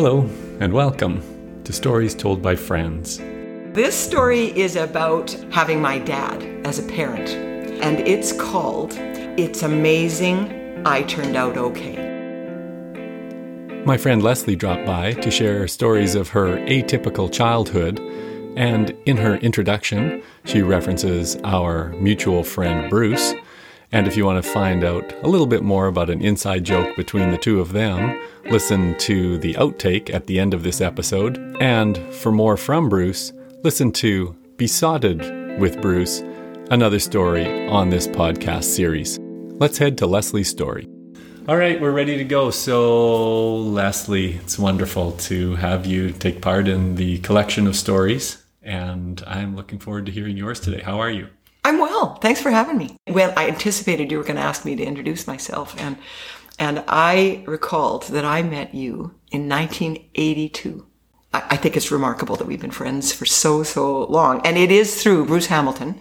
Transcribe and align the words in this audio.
Hello, 0.00 0.30
and 0.60 0.72
welcome 0.72 1.20
to 1.64 1.72
Stories 1.72 2.14
Told 2.14 2.40
by 2.40 2.54
Friends. 2.54 3.18
This 3.74 3.96
story 3.96 4.56
is 4.56 4.76
about 4.76 5.32
having 5.50 5.82
my 5.82 5.98
dad 5.98 6.40
as 6.64 6.78
a 6.78 6.84
parent, 6.84 7.30
and 7.82 7.98
it's 8.06 8.32
called 8.32 8.92
It's 8.92 9.64
Amazing 9.64 10.86
I 10.86 11.02
Turned 11.02 11.34
Out 11.34 11.56
Okay. 11.56 11.96
My 13.84 13.96
friend 13.96 14.22
Leslie 14.22 14.54
dropped 14.54 14.86
by 14.86 15.14
to 15.14 15.32
share 15.32 15.66
stories 15.66 16.14
of 16.14 16.28
her 16.28 16.58
atypical 16.58 17.28
childhood, 17.28 17.98
and 18.56 18.90
in 19.04 19.16
her 19.16 19.34
introduction, 19.38 20.22
she 20.44 20.62
references 20.62 21.38
our 21.42 21.88
mutual 21.94 22.44
friend 22.44 22.88
Bruce. 22.88 23.34
And 23.90 24.06
if 24.06 24.18
you 24.18 24.26
want 24.26 24.44
to 24.44 24.50
find 24.50 24.84
out 24.84 25.14
a 25.22 25.28
little 25.28 25.46
bit 25.46 25.62
more 25.62 25.86
about 25.86 26.10
an 26.10 26.20
inside 26.20 26.64
joke 26.64 26.94
between 26.94 27.30
the 27.30 27.38
two 27.38 27.58
of 27.58 27.72
them, 27.72 28.20
listen 28.50 28.96
to 28.98 29.38
the 29.38 29.54
outtake 29.54 30.12
at 30.12 30.26
the 30.26 30.38
end 30.38 30.52
of 30.52 30.62
this 30.62 30.82
episode. 30.82 31.38
And 31.58 31.96
for 32.14 32.30
more 32.30 32.58
from 32.58 32.90
Bruce, 32.90 33.32
listen 33.64 33.90
to 33.92 34.36
Besotted 34.58 35.58
with 35.58 35.80
Bruce, 35.80 36.20
another 36.70 36.98
story 36.98 37.66
on 37.68 37.88
this 37.88 38.06
podcast 38.06 38.64
series. 38.64 39.18
Let's 39.58 39.78
head 39.78 39.96
to 39.98 40.06
Leslie's 40.06 40.50
story. 40.50 40.86
All 41.48 41.56
right, 41.56 41.80
we're 41.80 41.90
ready 41.90 42.18
to 42.18 42.24
go. 42.24 42.50
So, 42.50 43.56
Leslie, 43.56 44.34
it's 44.34 44.58
wonderful 44.58 45.12
to 45.12 45.54
have 45.56 45.86
you 45.86 46.10
take 46.10 46.42
part 46.42 46.68
in 46.68 46.96
the 46.96 47.20
collection 47.20 47.66
of 47.66 47.74
stories, 47.74 48.44
and 48.62 49.24
I'm 49.26 49.56
looking 49.56 49.78
forward 49.78 50.04
to 50.06 50.12
hearing 50.12 50.36
yours 50.36 50.60
today. 50.60 50.82
How 50.82 51.00
are 51.00 51.10
you? 51.10 51.28
I'm 51.68 51.78
well. 51.78 52.14
Thanks 52.14 52.40
for 52.40 52.50
having 52.50 52.78
me. 52.78 52.96
Well, 53.06 53.30
I 53.36 53.46
anticipated 53.46 54.10
you 54.10 54.16
were 54.16 54.24
going 54.24 54.36
to 54.36 54.42
ask 54.42 54.64
me 54.64 54.74
to 54.74 54.82
introduce 54.82 55.26
myself, 55.26 55.78
and 55.78 55.98
and 56.58 56.82
I 56.88 57.44
recalled 57.46 58.04
that 58.04 58.24
I 58.24 58.42
met 58.42 58.74
you 58.74 59.14
in 59.30 59.50
1982. 59.50 60.86
I, 61.34 61.42
I 61.50 61.56
think 61.58 61.76
it's 61.76 61.90
remarkable 61.90 62.36
that 62.36 62.46
we've 62.46 62.60
been 62.60 62.70
friends 62.70 63.12
for 63.12 63.26
so 63.26 63.62
so 63.64 64.04
long, 64.04 64.40
and 64.46 64.56
it 64.56 64.70
is 64.70 65.02
through 65.02 65.26
Bruce 65.26 65.48
Hamilton 65.48 66.00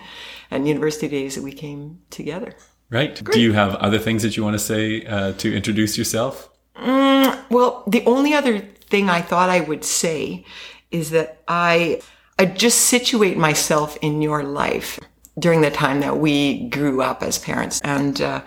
and 0.50 0.70
university 0.70 1.10
days 1.10 1.36
that 1.36 1.44
we 1.44 1.52
came 1.52 2.00
together. 2.12 2.54
Right. 2.90 3.22
Great. 3.22 3.34
Do 3.34 3.42
you 3.42 3.52
have 3.52 3.76
other 3.76 4.00
things 4.00 4.24
that 4.24 4.38
you 4.38 4.46
want 4.46 4.54
to 4.54 4.60
say 4.60 5.06
uh, 5.06 5.34
to 5.34 5.54
introduce 5.54 5.98
yourself? 5.98 6.50
Mm, 6.78 7.44
well, 7.50 7.84
the 7.86 8.06
only 8.06 8.34
other 8.34 8.60
thing 8.60 9.10
I 9.10 9.22
thought 9.22 9.50
I 9.50 9.60
would 9.60 9.84
say 9.84 10.46
is 10.92 11.10
that 11.10 11.44
I 11.50 12.00
I 12.40 12.46
just 12.46 12.84
situate 12.84 13.36
myself 13.36 13.98
in 14.02 14.22
your 14.22 14.44
life 14.44 14.98
during 15.40 15.62
the 15.62 15.72
time 15.72 16.00
that 16.00 16.18
we 16.18 16.68
grew 16.70 17.02
up 17.02 17.22
as 17.22 17.38
parents 17.38 17.80
and 17.84 18.22
uh, 18.22 18.42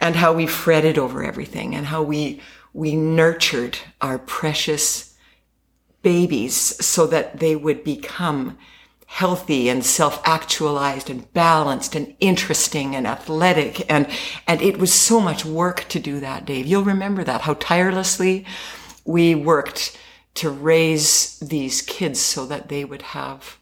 and 0.00 0.16
how 0.16 0.32
we 0.32 0.46
fretted 0.46 0.98
over 0.98 1.22
everything 1.22 1.74
and 1.74 1.86
how 1.86 2.02
we 2.02 2.40
we 2.72 2.94
nurtured 2.94 3.78
our 4.00 4.18
precious 4.18 5.16
babies 6.02 6.54
so 6.84 7.06
that 7.06 7.40
they 7.40 7.56
would 7.56 7.84
become 7.84 8.56
healthy 9.06 9.68
and 9.68 9.84
self-actualized 9.84 11.10
and 11.10 11.32
balanced 11.32 11.96
and 11.96 12.14
interesting 12.20 12.94
and 12.94 13.06
athletic. 13.06 13.90
And 13.90 14.08
and 14.46 14.62
it 14.62 14.78
was 14.78 14.92
so 14.92 15.20
much 15.20 15.44
work 15.44 15.86
to 15.88 15.98
do 15.98 16.20
that 16.20 16.44
Dave. 16.44 16.66
You'll 16.66 16.84
remember 16.84 17.24
that 17.24 17.42
how 17.42 17.54
tirelessly 17.54 18.46
we 19.04 19.34
worked 19.34 19.98
to 20.34 20.48
raise 20.48 21.38
these 21.40 21.82
kids 21.82 22.20
so 22.20 22.46
that 22.46 22.68
they 22.68 22.84
would 22.84 23.02
have 23.02 23.58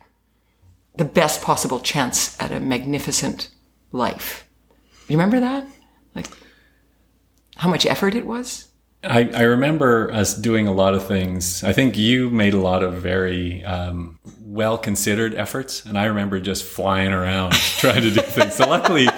the 0.99 1.05
best 1.05 1.43
possible 1.43 1.81
chance 1.81 2.41
at 2.41 2.53
a 2.53 2.61
magnificent 2.61 3.51
life 3.93 4.49
you 5.09 5.17
remember 5.17 5.41
that 5.41 5.67
like 6.15 6.27
how 7.57 7.71
much 7.71 7.87
effort 7.87 8.15
it 8.15 8.27
was 8.27 8.69
I, 9.05 9.31
I, 9.33 9.43
remember 9.43 10.13
us 10.13 10.35
doing 10.35 10.67
a 10.67 10.73
lot 10.73 10.95
of 10.95 11.07
things. 11.07 11.63
I 11.63 11.73
think 11.73 11.97
you 11.97 12.31
made 12.31 12.53
a 12.53 12.59
lot 12.59 12.83
of 12.83 12.95
very 12.95 13.65
um, 13.65 14.19
well 14.41 14.77
considered 14.77 15.35
efforts, 15.35 15.85
and 15.85 15.97
I 15.97 16.07
remember 16.07 16.41
just 16.41 16.65
flying 16.65 17.13
around 17.13 17.53
trying 17.79 18.03
to 18.03 18.11
do 18.11 18.21
things. 18.21 18.55
So, 18.55 18.69
luckily, 18.69 19.09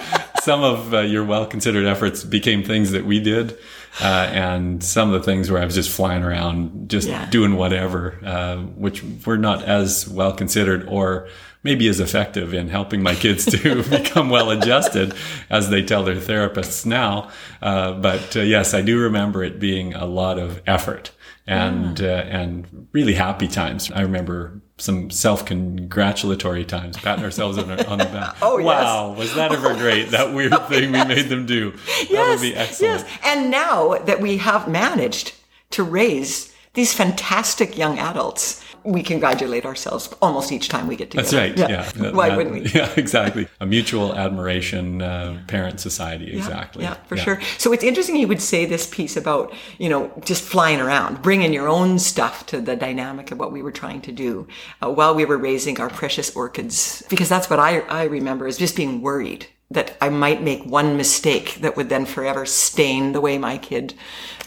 some 0.43 0.63
of 0.63 0.93
uh, 0.93 1.01
your 1.01 1.25
well 1.25 1.47
considered 1.47 1.87
efforts 1.87 2.25
became 2.25 2.63
things 2.63 2.91
that 2.91 3.07
we 3.07 3.21
did, 3.21 3.57
uh, 4.03 4.29
and 4.31 4.85
some 4.85 5.15
of 5.15 5.19
the 5.19 5.25
things 5.25 5.51
where 5.51 5.63
I 5.63 5.65
was 5.65 5.77
just 5.77 5.91
flying 5.91 6.25
around, 6.25 6.91
just 6.91 7.09
yeah. 7.09 7.29
doing 7.31 7.57
whatever, 7.57 8.19
uh, 8.23 8.57
which 8.59 9.03
were 9.25 9.39
not 9.39 9.65
as 9.65 10.07
well 10.07 10.35
considered 10.35 10.87
or 10.89 11.29
maybe 11.63 11.89
as 11.89 12.01
effective 12.01 12.55
in 12.55 12.69
helping 12.69 13.03
my 13.03 13.15
kids 13.15 13.45
to 13.45 13.83
become 13.91 14.31
well 14.31 14.51
adjusted 14.51 15.15
as 15.51 15.71
they 15.71 15.83
tell 15.83 16.03
their 16.03 16.17
therapists 16.17 16.87
now. 16.87 17.31
Uh, 17.61 17.93
but 17.93 18.37
uh, 18.37 18.41
yes, 18.41 18.75
I 18.75 18.81
do 18.81 18.99
remember 18.99 19.45
it 19.45 19.59
being 19.59 19.95
a 19.95 20.07
lot 20.07 20.39
of 20.39 20.63
effort 20.67 21.11
and 21.47 21.99
yeah. 21.99 22.09
uh, 22.09 22.23
and 22.23 22.89
really 22.93 23.15
happy 23.15 23.49
times. 23.49 23.91
I 23.91 24.03
remember 24.03 24.61
some 24.79 25.11
self 25.11 25.45
congratulatory 25.45 26.65
times, 26.65 26.97
patting 26.97 27.25
ourselves 27.25 27.59
on, 27.59 27.71
our, 27.71 27.87
on 27.87 27.99
the 27.99 28.05
back. 28.07 28.37
oh, 28.43 28.63
wow, 28.63 29.13
was 29.13 29.35
that 29.35 29.53
ever 29.53 29.75
great? 29.75 30.11
That 30.11 30.33
weird 30.35 30.53
thing 30.69 30.93
we 30.93 31.05
made 31.05 31.29
them 31.29 31.47
do. 31.47 31.75
Yes, 31.87 32.09
that 32.11 32.29
would 32.29 32.41
be 32.41 32.57
excellent. 32.57 33.01
Yes, 33.01 33.19
and 33.25 33.51
now 33.51 33.99
that 33.99 34.21
we 34.21 34.39
have 34.39 34.69
managed 34.69 35.35
to 35.71 35.83
raise 35.83 36.55
these 36.75 36.95
fantastic 36.95 37.77
young 37.77 37.99
adults 37.99 38.65
we 38.85 39.03
congratulate 39.03 39.65
ourselves 39.65 40.13
almost 40.23 40.53
each 40.53 40.69
time 40.69 40.87
we 40.87 40.97
get 40.97 41.11
together. 41.11 41.31
That's 41.31 41.59
right. 41.59 41.71
Yeah. 41.71 41.91
yeah. 41.97 42.11
Why 42.13 42.29
that, 42.29 42.37
wouldn't 42.37 42.55
we? 42.55 42.71
Yeah, 42.75 42.93
exactly. 42.97 43.49
A 43.61 43.67
mutual 43.67 44.15
admiration 44.15 45.03
uh, 45.03 45.41
parent 45.49 45.81
society. 45.81 46.33
Exactly. 46.37 46.85
Yeah, 46.85 46.91
yeah 46.91 47.05
for 47.05 47.17
yeah. 47.17 47.23
sure. 47.23 47.41
So 47.59 47.73
it's 47.73 47.85
interesting 47.85 48.17
you 48.17 48.29
would 48.29 48.43
say 48.43 48.65
this 48.65 48.87
piece 48.87 49.17
about, 49.17 49.53
you 49.79 49.89
know, 49.89 50.11
just 50.25 50.43
flying 50.43 50.81
around, 50.81 51.23
bringing 51.23 51.53
your 51.53 51.69
own 51.69 51.99
stuff 51.99 52.47
to 52.47 52.61
the 52.61 52.77
dynamic 52.77 53.31
of 53.31 53.39
what 53.39 53.53
we 53.53 53.63
were 53.63 53.73
trying 53.73 54.01
to 54.03 54.13
do 54.13 54.47
uh, 54.83 54.91
while 54.91 55.15
we 55.15 55.25
were 55.25 55.39
raising 55.39 55.81
our 55.81 55.91
precious 55.91 56.35
orchids. 56.37 57.03
Because 57.11 57.29
that's 57.29 57.51
what 57.51 57.59
I, 57.59 57.81
I 57.81 58.05
remember 58.05 58.47
is 58.47 58.57
just 58.57 58.77
being 58.77 59.03
worried 59.03 59.47
that 59.71 59.97
I 60.01 60.09
might 60.09 60.43
make 60.43 60.65
one 60.65 60.97
mistake 60.97 61.57
that 61.61 61.77
would 61.77 61.89
then 61.89 62.05
forever 62.05 62.45
stain 62.45 63.13
the 63.13 63.21
way 63.21 63.39
my 63.39 63.57
kid 63.59 63.95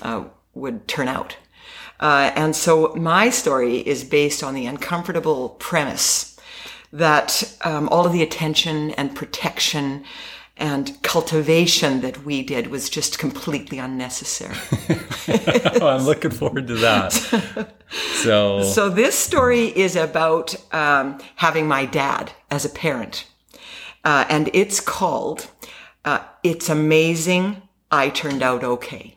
uh, 0.02 0.26
would 0.54 0.88
turn 0.88 1.08
out. 1.08 1.38
Uh, 2.04 2.34
and 2.36 2.54
so 2.54 2.94
my 2.96 3.30
story 3.30 3.78
is 3.78 4.04
based 4.04 4.44
on 4.44 4.54
the 4.54 4.66
uncomfortable 4.66 5.52
premise 5.52 6.38
that 6.92 7.58
um, 7.62 7.88
all 7.88 8.06
of 8.06 8.12
the 8.12 8.22
attention 8.22 8.92
and 8.92 9.16
protection 9.16 10.04
and 10.58 11.02
cultivation 11.02 12.02
that 12.02 12.26
we 12.26 12.44
did 12.44 12.68
was 12.68 12.90
just 12.90 13.18
completely 13.18 13.80
unnecessary. 13.80 14.56
oh, 15.82 15.88
I'm 15.88 16.04
looking 16.04 16.30
forward 16.30 16.68
to 16.68 16.76
that. 16.76 17.74
So, 18.24 18.64
so 18.64 18.90
this 18.90 19.14
story 19.14 19.68
is 19.68 19.96
about 19.96 20.56
um, 20.74 21.20
having 21.36 21.68
my 21.68 21.86
dad 21.86 22.32
as 22.50 22.66
a 22.66 22.70
parent, 22.70 23.28
uh, 24.04 24.26
and 24.30 24.50
it's 24.52 24.80
called 24.80 25.48
uh, 26.04 26.20
"It's 26.42 26.70
Amazing 26.70 27.62
I 27.92 28.10
Turned 28.10 28.42
Out 28.42 28.64
Okay." 28.64 29.14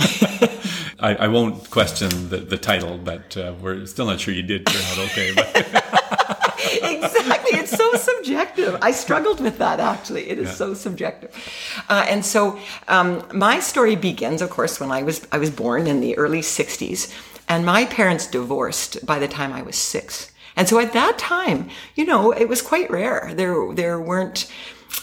I, 1.02 1.14
I, 1.14 1.28
won't 1.28 1.70
question 1.70 2.08
the, 2.28 2.38
the 2.38 2.58
title, 2.58 2.98
but 2.98 3.36
uh, 3.36 3.54
we're 3.60 3.86
still 3.86 4.06
not 4.06 4.20
sure 4.20 4.34
you 4.34 4.42
did 4.42 4.66
turn 4.66 4.82
out 4.82 4.98
okay. 4.98 5.30
exactly. 6.82 7.58
It's 7.58 7.76
so 7.76 7.92
subjective. 7.94 8.78
I 8.82 8.90
struggled 8.90 9.40
with 9.40 9.58
that 9.58 9.80
actually. 9.80 10.28
It 10.28 10.38
is 10.38 10.48
yeah. 10.48 10.54
so 10.54 10.74
subjective. 10.74 11.34
Uh, 11.88 12.06
and 12.08 12.24
so 12.24 12.58
um, 12.88 13.26
my 13.32 13.60
story 13.60 13.96
begins, 13.96 14.42
of 14.42 14.50
course, 14.50 14.80
when 14.80 14.90
I 14.90 15.02
was 15.02 15.26
I 15.32 15.38
was 15.38 15.50
born 15.50 15.86
in 15.86 16.00
the 16.00 16.16
early 16.18 16.40
'60s, 16.40 17.12
and 17.48 17.64
my 17.64 17.84
parents 17.86 18.26
divorced 18.26 19.04
by 19.06 19.18
the 19.18 19.28
time 19.28 19.52
I 19.52 19.62
was 19.62 19.76
six. 19.76 20.32
And 20.56 20.68
so 20.68 20.78
at 20.78 20.92
that 20.92 21.18
time, 21.18 21.70
you 21.94 22.04
know, 22.04 22.32
it 22.32 22.48
was 22.48 22.62
quite 22.62 22.90
rare. 22.90 23.32
There 23.34 23.72
there 23.74 24.00
weren't 24.00 24.50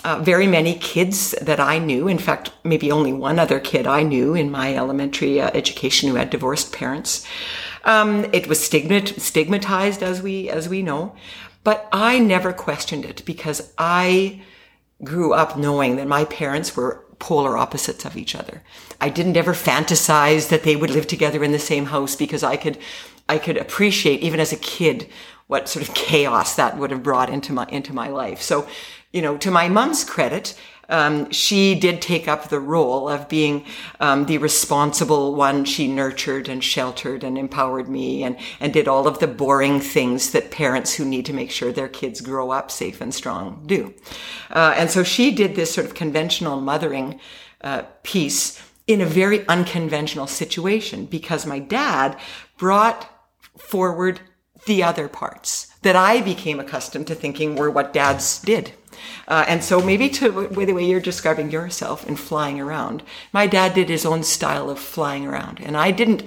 uh, 0.03 0.19
very 0.21 0.47
many 0.47 0.75
kids 0.75 1.31
that 1.41 1.59
I 1.59 1.79
knew. 1.79 2.07
In 2.07 2.17
fact, 2.17 2.51
maybe 2.63 2.91
only 2.91 3.13
one 3.13 3.39
other 3.39 3.59
kid 3.59 3.87
I 3.87 4.03
knew 4.03 4.35
in 4.35 4.51
my 4.51 4.75
elementary 4.75 5.41
uh, 5.41 5.49
education 5.53 6.09
who 6.09 6.15
had 6.15 6.29
divorced 6.29 6.73
parents. 6.73 7.25
Um, 7.83 8.25
it 8.33 8.47
was 8.47 8.59
stigmat- 8.59 9.19
stigmatized, 9.19 10.03
as 10.03 10.21
we 10.21 10.49
as 10.49 10.67
we 10.67 10.81
know, 10.81 11.15
but 11.63 11.87
I 11.91 12.19
never 12.19 12.53
questioned 12.53 13.05
it 13.05 13.23
because 13.25 13.73
I 13.77 14.41
grew 15.03 15.33
up 15.33 15.57
knowing 15.57 15.95
that 15.97 16.07
my 16.07 16.25
parents 16.25 16.75
were 16.75 17.05
polar 17.19 17.57
opposites 17.57 18.05
of 18.05 18.17
each 18.17 18.35
other. 18.35 18.63
I 19.01 19.09
didn't 19.09 19.37
ever 19.37 19.53
fantasize 19.53 20.49
that 20.49 20.63
they 20.63 20.75
would 20.75 20.89
live 20.89 21.07
together 21.07 21.43
in 21.43 21.51
the 21.51 21.59
same 21.59 21.85
house 21.87 22.15
because 22.15 22.43
I 22.43 22.57
could 22.57 22.77
I 23.29 23.37
could 23.37 23.57
appreciate 23.57 24.21
even 24.21 24.39
as 24.39 24.53
a 24.53 24.57
kid 24.57 25.09
what 25.47 25.69
sort 25.69 25.87
of 25.87 25.95
chaos 25.95 26.55
that 26.55 26.77
would 26.77 26.91
have 26.91 27.03
brought 27.03 27.29
into 27.29 27.53
my 27.53 27.65
into 27.69 27.93
my 27.93 28.09
life. 28.09 28.41
So 28.41 28.67
you 29.11 29.21
know, 29.21 29.37
to 29.37 29.51
my 29.51 29.69
mom's 29.69 30.03
credit, 30.03 30.55
um, 30.89 31.29
she 31.31 31.75
did 31.75 32.01
take 32.01 32.27
up 32.27 32.47
the 32.47 32.59
role 32.59 33.09
of 33.09 33.27
being 33.27 33.65
um, 33.99 34.25
the 34.25 34.37
responsible 34.37 35.35
one. 35.35 35.65
She 35.65 35.87
nurtured 35.87 36.47
and 36.47 36.63
sheltered 36.63 37.23
and 37.23 37.37
empowered 37.37 37.89
me 37.89 38.23
and, 38.23 38.37
and 38.59 38.71
did 38.71 38.87
all 38.87 39.07
of 39.07 39.19
the 39.19 39.27
boring 39.27 39.81
things 39.81 40.31
that 40.31 40.51
parents 40.51 40.93
who 40.93 41.03
need 41.03 41.25
to 41.25 41.33
make 41.33 41.51
sure 41.51 41.71
their 41.71 41.89
kids 41.89 42.21
grow 42.21 42.51
up 42.51 42.71
safe 42.71 43.01
and 43.01 43.13
strong 43.13 43.63
do. 43.65 43.93
Uh, 44.49 44.73
and 44.77 44.89
so 44.89 45.03
she 45.03 45.31
did 45.31 45.55
this 45.55 45.73
sort 45.73 45.85
of 45.85 45.93
conventional 45.93 46.61
mothering 46.61 47.19
uh, 47.61 47.83
piece 48.03 48.61
in 48.85 49.01
a 49.01 49.05
very 49.05 49.45
unconventional 49.47 50.27
situation 50.27 51.05
because 51.05 51.45
my 51.45 51.59
dad 51.59 52.17
brought 52.57 53.09
forward 53.57 54.21
the 54.65 54.83
other 54.83 55.07
parts 55.07 55.67
that 55.81 55.95
I 55.95 56.21
became 56.21 56.59
accustomed 56.59 57.07
to 57.07 57.15
thinking 57.15 57.55
were 57.55 57.69
what 57.69 57.93
dads 57.93 58.39
did. 58.39 58.71
Uh, 59.27 59.45
and 59.47 59.63
so 59.63 59.81
maybe 59.81 60.09
to 60.09 60.47
the 60.47 60.73
way 60.73 60.85
you're 60.85 60.99
describing 60.99 61.51
yourself 61.51 62.07
in 62.07 62.15
flying 62.15 62.59
around, 62.59 63.03
my 63.33 63.47
dad 63.47 63.73
did 63.73 63.89
his 63.89 64.05
own 64.05 64.23
style 64.23 64.69
of 64.69 64.79
flying 64.79 65.25
around. 65.25 65.59
And 65.61 65.75
I 65.77 65.91
didn't 65.91 66.23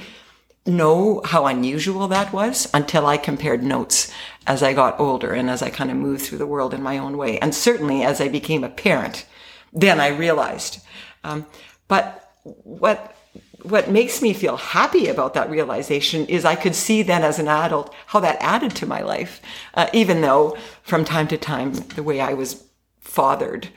know 0.67 1.23
how 1.25 1.47
unusual 1.47 2.09
that 2.09 2.33
was 2.33 2.69
until 2.75 3.07
I 3.07 3.17
compared 3.17 3.63
notes 3.63 4.13
as 4.47 4.63
I 4.63 4.73
got 4.73 5.01
older 5.01 5.33
and 5.33 5.49
as 5.49 5.63
I 5.63 5.71
kind 5.71 5.91
of 5.91 5.97
moved 5.97 6.23
through 6.23 6.39
the 6.39 6.47
world 6.47 6.75
in 6.75 6.83
my 6.83 6.99
own 6.99 7.17
way. 7.17 7.39
And 7.39 7.55
certainly 7.55 8.03
as 8.03 8.21
I 8.21 8.29
became 8.29 8.65
a 8.65 8.69
parent, 8.69 9.27
then 9.73 10.01
I 10.01 10.09
realized. 10.09 10.85
Um, 11.25 11.47
but 11.89 12.35
what 12.43 13.17
what 13.63 13.91
makes 13.91 14.23
me 14.23 14.33
feel 14.33 14.57
happy 14.57 15.09
about 15.09 15.35
that 15.35 15.51
realization 15.51 16.27
is 16.27 16.45
I 16.45 16.55
could 16.55 16.75
see 16.75 17.03
then 17.03 17.23
as 17.23 17.39
an 17.39 17.49
adult 17.49 17.95
how 18.07 18.21
that 18.21 18.39
added 18.41 18.75
to 18.77 18.87
my 18.87 19.01
life, 19.03 19.41
uh, 19.75 19.89
even 19.93 20.21
though 20.21 20.57
from 20.83 21.05
time 21.05 21.29
to 21.29 21.39
time 21.39 21.73
the 21.73 22.03
way 22.03 22.21
I 22.21 22.35
was 22.35 22.65
fathered 23.01 23.69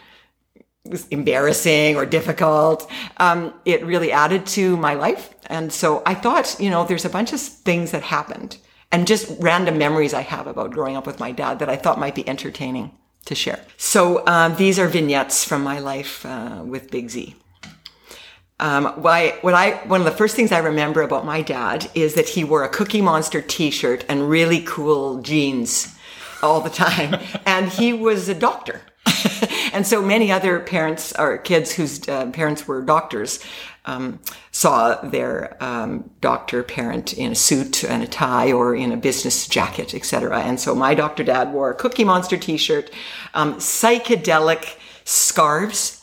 was 0.86 1.08
embarrassing 1.08 1.96
or 1.96 2.06
difficult. 2.06 2.90
Um, 3.18 3.54
it 3.64 3.86
really 3.86 4.12
added 4.12 4.46
to 4.48 4.76
my 4.78 4.94
life. 4.94 5.34
And 5.48 5.72
so 5.72 6.04
I 6.06 6.14
thought, 6.14 6.60
you 6.60 6.70
know, 6.70 6.86
there's 6.86 7.06
a 7.06 7.10
bunch 7.10 7.32
of 7.32 7.40
things 7.40 7.92
that 7.92 8.04
happened 8.04 8.58
and 8.92 9.08
just 9.08 9.32
random 9.40 9.78
memories 9.78 10.14
I 10.14 10.22
have 10.22 10.46
about 10.46 10.72
growing 10.72 10.96
up 10.96 11.08
with 11.08 11.20
my 11.20 11.32
dad 11.32 11.60
that 11.60 11.70
I 11.70 11.78
thought 11.78 12.00
might 12.00 12.16
be 12.16 12.28
entertaining 12.28 12.92
to 13.26 13.36
share. 13.36 13.64
So 13.78 14.18
uh, 14.20 14.50
these 14.50 14.78
are 14.78 14.88
vignettes 14.88 15.44
from 15.46 15.64
my 15.64 15.80
life 15.80 16.26
uh, 16.26 16.62
with 16.66 16.92
Big 16.92 17.10
Z. 17.10 17.36
Um, 18.64 18.94
I, 19.06 19.38
what 19.42 19.54
I, 19.54 19.72
one 19.88 20.00
of 20.00 20.06
the 20.06 20.12
first 20.12 20.38
things 20.38 20.54
I 20.54 20.60
remember 20.60 21.02
about 21.02 21.26
my 21.26 21.42
dad 21.42 21.92
is 21.96 22.14
that 22.14 22.30
he 22.30 22.46
wore 22.46 22.64
a 22.64 22.70
Cookie 22.70 23.02
Monster 23.02 23.42
t-shirt 23.42 24.06
and 24.08 24.30
really 24.30 24.62
cool 24.62 25.22
jeans 25.22 25.94
all 26.42 26.62
the 26.62 26.70
time. 26.70 27.20
and 27.46 27.68
he 27.68 27.92
was 27.92 28.30
a 28.30 28.34
doctor. 28.34 28.80
and 29.74 29.86
so 29.86 30.02
many 30.02 30.32
other 30.32 30.62
parents 30.62 31.14
or 31.20 31.40
kids 31.40 31.74
whose 31.74 32.08
uh, 32.08 32.28
parents 32.28 32.66
were 32.66 32.82
doctors 32.82 33.44
um, 33.84 34.22
saw 34.54 34.96
their 35.02 35.62
um, 35.62 36.10
doctor 36.22 36.64
parent 36.64 37.12
in 37.12 37.34
a 37.34 37.36
suit 37.36 37.84
and 37.84 38.02
a 38.02 38.08
tie 38.08 38.54
or 38.54 38.74
in 38.74 38.94
a 38.94 38.98
business 38.98 39.46
jacket, 39.46 39.94
etc. 39.94 40.40
And 40.40 40.58
so 40.58 40.74
my 40.74 40.94
doctor 40.94 41.26
dad 41.26 41.52
wore 41.52 41.72
a 41.72 41.76
Cookie 41.76 42.06
Monster 42.06 42.38
T-shirt, 42.38 42.92
um, 43.34 43.56
psychedelic 43.56 44.78
scarves. 45.04 46.00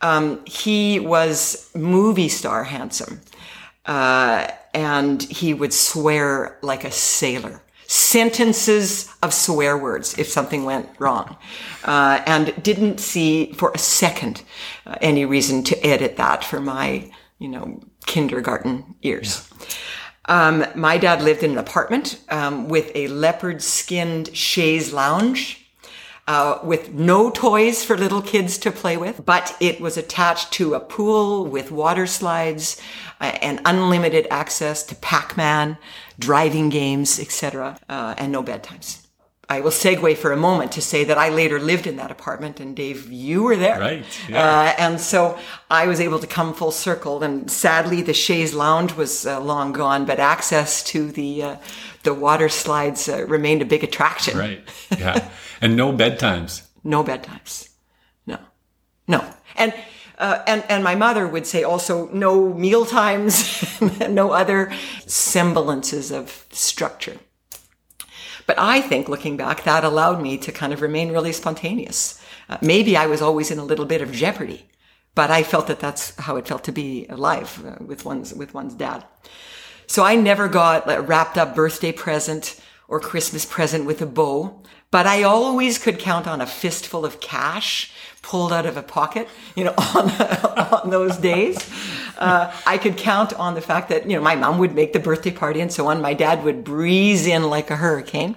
Um, 0.00 0.44
he 0.44 1.00
was 1.00 1.70
movie 1.74 2.28
star 2.28 2.64
handsome, 2.64 3.20
uh, 3.86 4.48
and 4.74 5.22
he 5.22 5.54
would 5.54 5.72
swear 5.72 6.58
like 6.62 6.84
a 6.84 6.90
sailor 6.90 7.62
sentences 7.88 9.10
of 9.22 9.32
swear 9.32 9.76
words 9.76 10.18
if 10.18 10.28
something 10.28 10.64
went 10.64 10.88
wrong, 10.98 11.36
uh, 11.84 12.22
and 12.26 12.62
didn't 12.62 13.00
see 13.00 13.52
for 13.52 13.72
a 13.74 13.78
second 13.78 14.42
uh, 14.86 14.94
any 15.00 15.24
reason 15.24 15.64
to 15.64 15.86
edit 15.86 16.16
that 16.18 16.44
for 16.44 16.60
my, 16.60 17.10
you 17.38 17.48
know, 17.48 17.80
kindergarten 18.06 18.94
ears. 19.02 19.48
Yeah. 19.58 19.66
Um, 20.26 20.66
my 20.74 20.98
dad 20.98 21.22
lived 21.22 21.42
in 21.42 21.52
an 21.52 21.58
apartment 21.58 22.20
um, 22.28 22.68
with 22.68 22.92
a 22.94 23.08
leopard 23.08 23.62
skinned 23.62 24.36
chaise 24.36 24.92
lounge. 24.92 25.66
Uh, 26.28 26.60
with 26.62 26.92
no 26.92 27.30
toys 27.30 27.82
for 27.82 27.96
little 27.96 28.20
kids 28.20 28.58
to 28.58 28.70
play 28.70 28.98
with, 28.98 29.24
but 29.24 29.56
it 29.60 29.80
was 29.80 29.96
attached 29.96 30.52
to 30.52 30.74
a 30.74 30.80
pool 30.80 31.46
with 31.46 31.70
water 31.70 32.06
slides 32.06 32.78
uh, 33.18 33.24
and 33.40 33.62
unlimited 33.64 34.26
access 34.30 34.82
to 34.82 34.94
Pac-Man, 34.96 35.78
driving 36.18 36.68
games, 36.68 37.18
etc., 37.18 37.78
uh, 37.88 38.14
and 38.18 38.30
no 38.30 38.42
bedtimes. 38.42 39.07
I 39.50 39.60
will 39.60 39.70
segue 39.70 40.16
for 40.18 40.30
a 40.30 40.36
moment 40.36 40.72
to 40.72 40.82
say 40.82 41.04
that 41.04 41.16
I 41.16 41.30
later 41.30 41.58
lived 41.58 41.86
in 41.86 41.96
that 41.96 42.10
apartment, 42.10 42.60
and 42.60 42.76
Dave, 42.76 43.10
you 43.10 43.42
were 43.42 43.56
there, 43.56 43.80
right? 43.80 44.04
Yeah. 44.28 44.44
Uh, 44.44 44.74
and 44.76 45.00
so 45.00 45.38
I 45.70 45.86
was 45.86 46.00
able 46.00 46.18
to 46.18 46.26
come 46.26 46.52
full 46.52 46.70
circle. 46.70 47.22
And 47.22 47.50
sadly, 47.50 48.02
the 48.02 48.12
chaise 48.12 48.52
lounge 48.52 48.92
was 48.94 49.26
uh, 49.26 49.40
long 49.40 49.72
gone, 49.72 50.04
but 50.04 50.18
access 50.18 50.82
to 50.84 51.10
the 51.10 51.42
uh, 51.42 51.56
the 52.02 52.12
water 52.12 52.50
slides 52.50 53.08
uh, 53.08 53.24
remained 53.26 53.62
a 53.62 53.64
big 53.64 53.82
attraction. 53.82 54.36
Right. 54.36 54.60
Yeah. 54.90 55.30
and 55.62 55.76
no 55.76 55.92
bedtimes. 55.94 56.66
no 56.84 57.02
bedtimes. 57.02 57.70
No. 58.26 58.38
No. 59.06 59.24
And 59.56 59.72
uh, 60.18 60.42
and, 60.46 60.62
and 60.68 60.84
my 60.84 60.94
mother 60.94 61.26
would 61.26 61.46
say 61.46 61.62
also 61.62 62.08
no 62.08 62.52
meal 62.52 62.84
times, 62.84 63.80
no 64.10 64.32
other 64.32 64.72
semblances 65.06 66.10
of 66.10 66.44
structure. 66.50 67.16
But 68.48 68.58
I 68.58 68.80
think 68.80 69.10
looking 69.10 69.36
back, 69.36 69.64
that 69.64 69.84
allowed 69.84 70.22
me 70.22 70.38
to 70.38 70.50
kind 70.50 70.72
of 70.72 70.80
remain 70.80 71.12
really 71.12 71.32
spontaneous. 71.32 72.18
Uh, 72.48 72.56
maybe 72.62 72.96
I 72.96 73.06
was 73.06 73.20
always 73.20 73.50
in 73.50 73.58
a 73.58 73.64
little 73.64 73.84
bit 73.84 74.00
of 74.00 74.10
jeopardy, 74.10 74.70
but 75.14 75.30
I 75.30 75.42
felt 75.42 75.66
that 75.66 75.80
that's 75.80 76.18
how 76.18 76.36
it 76.36 76.48
felt 76.48 76.64
to 76.64 76.72
be 76.72 77.04
alive 77.10 77.62
uh, 77.62 77.76
with 77.84 78.06
one's, 78.06 78.32
with 78.32 78.54
one's 78.54 78.74
dad. 78.74 79.04
So 79.86 80.02
I 80.02 80.16
never 80.16 80.48
got 80.48 80.90
a 80.90 81.02
wrapped 81.02 81.36
up 81.36 81.54
birthday 81.54 81.92
present 81.92 82.58
or 82.88 83.00
Christmas 83.00 83.44
present 83.44 83.84
with 83.84 84.00
a 84.00 84.06
bow, 84.06 84.62
but 84.90 85.06
I 85.06 85.24
always 85.24 85.76
could 85.76 85.98
count 85.98 86.26
on 86.26 86.40
a 86.40 86.46
fistful 86.46 87.04
of 87.04 87.20
cash 87.20 87.92
pulled 88.22 88.52
out 88.52 88.66
of 88.66 88.76
a 88.76 88.82
pocket, 88.82 89.28
you 89.54 89.64
know, 89.64 89.74
on, 89.94 90.10
on 90.10 90.90
those 90.90 91.16
days. 91.16 91.58
Uh, 92.18 92.52
I 92.66 92.78
could 92.78 92.96
count 92.96 93.32
on 93.34 93.54
the 93.54 93.60
fact 93.60 93.88
that, 93.90 94.08
you 94.08 94.16
know, 94.16 94.22
my 94.22 94.34
mom 94.34 94.58
would 94.58 94.74
make 94.74 94.92
the 94.92 94.98
birthday 94.98 95.30
party 95.30 95.60
and 95.60 95.72
so 95.72 95.86
on. 95.86 96.02
My 96.02 96.14
dad 96.14 96.44
would 96.44 96.64
breeze 96.64 97.26
in 97.26 97.44
like 97.44 97.70
a 97.70 97.76
hurricane. 97.76 98.36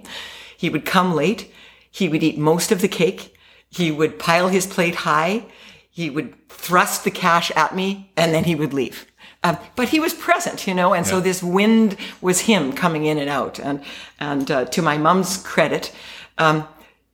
He 0.55 0.69
would 0.69 0.85
come 0.85 1.13
late. 1.13 1.51
He 1.89 2.07
would 2.07 2.23
eat 2.23 2.37
most 2.37 2.71
of 2.71 2.81
the 2.81 2.87
cake. 2.87 3.35
He 3.69 3.91
would 3.91 4.19
pile 4.19 4.49
his 4.49 4.67
plate 4.67 4.95
high. 4.95 5.45
He 5.89 6.09
would 6.09 6.47
thrust 6.49 7.03
the 7.03 7.11
cash 7.11 7.51
at 7.55 7.75
me 7.75 8.11
and 8.15 8.33
then 8.33 8.43
he 8.43 8.55
would 8.55 8.73
leave. 8.73 9.07
Um, 9.43 9.57
but 9.75 9.89
he 9.89 9.99
was 9.99 10.13
present, 10.13 10.67
you 10.67 10.75
know, 10.75 10.93
and 10.93 11.05
yeah. 11.05 11.11
so 11.11 11.19
this 11.19 11.41
wind 11.41 11.97
was 12.21 12.41
him 12.41 12.73
coming 12.73 13.05
in 13.05 13.17
and 13.17 13.29
out. 13.29 13.59
And, 13.59 13.83
and 14.19 14.51
uh, 14.51 14.65
to 14.65 14.81
my 14.83 14.99
mom's 14.99 15.37
credit, 15.37 15.91
um, 16.37 16.67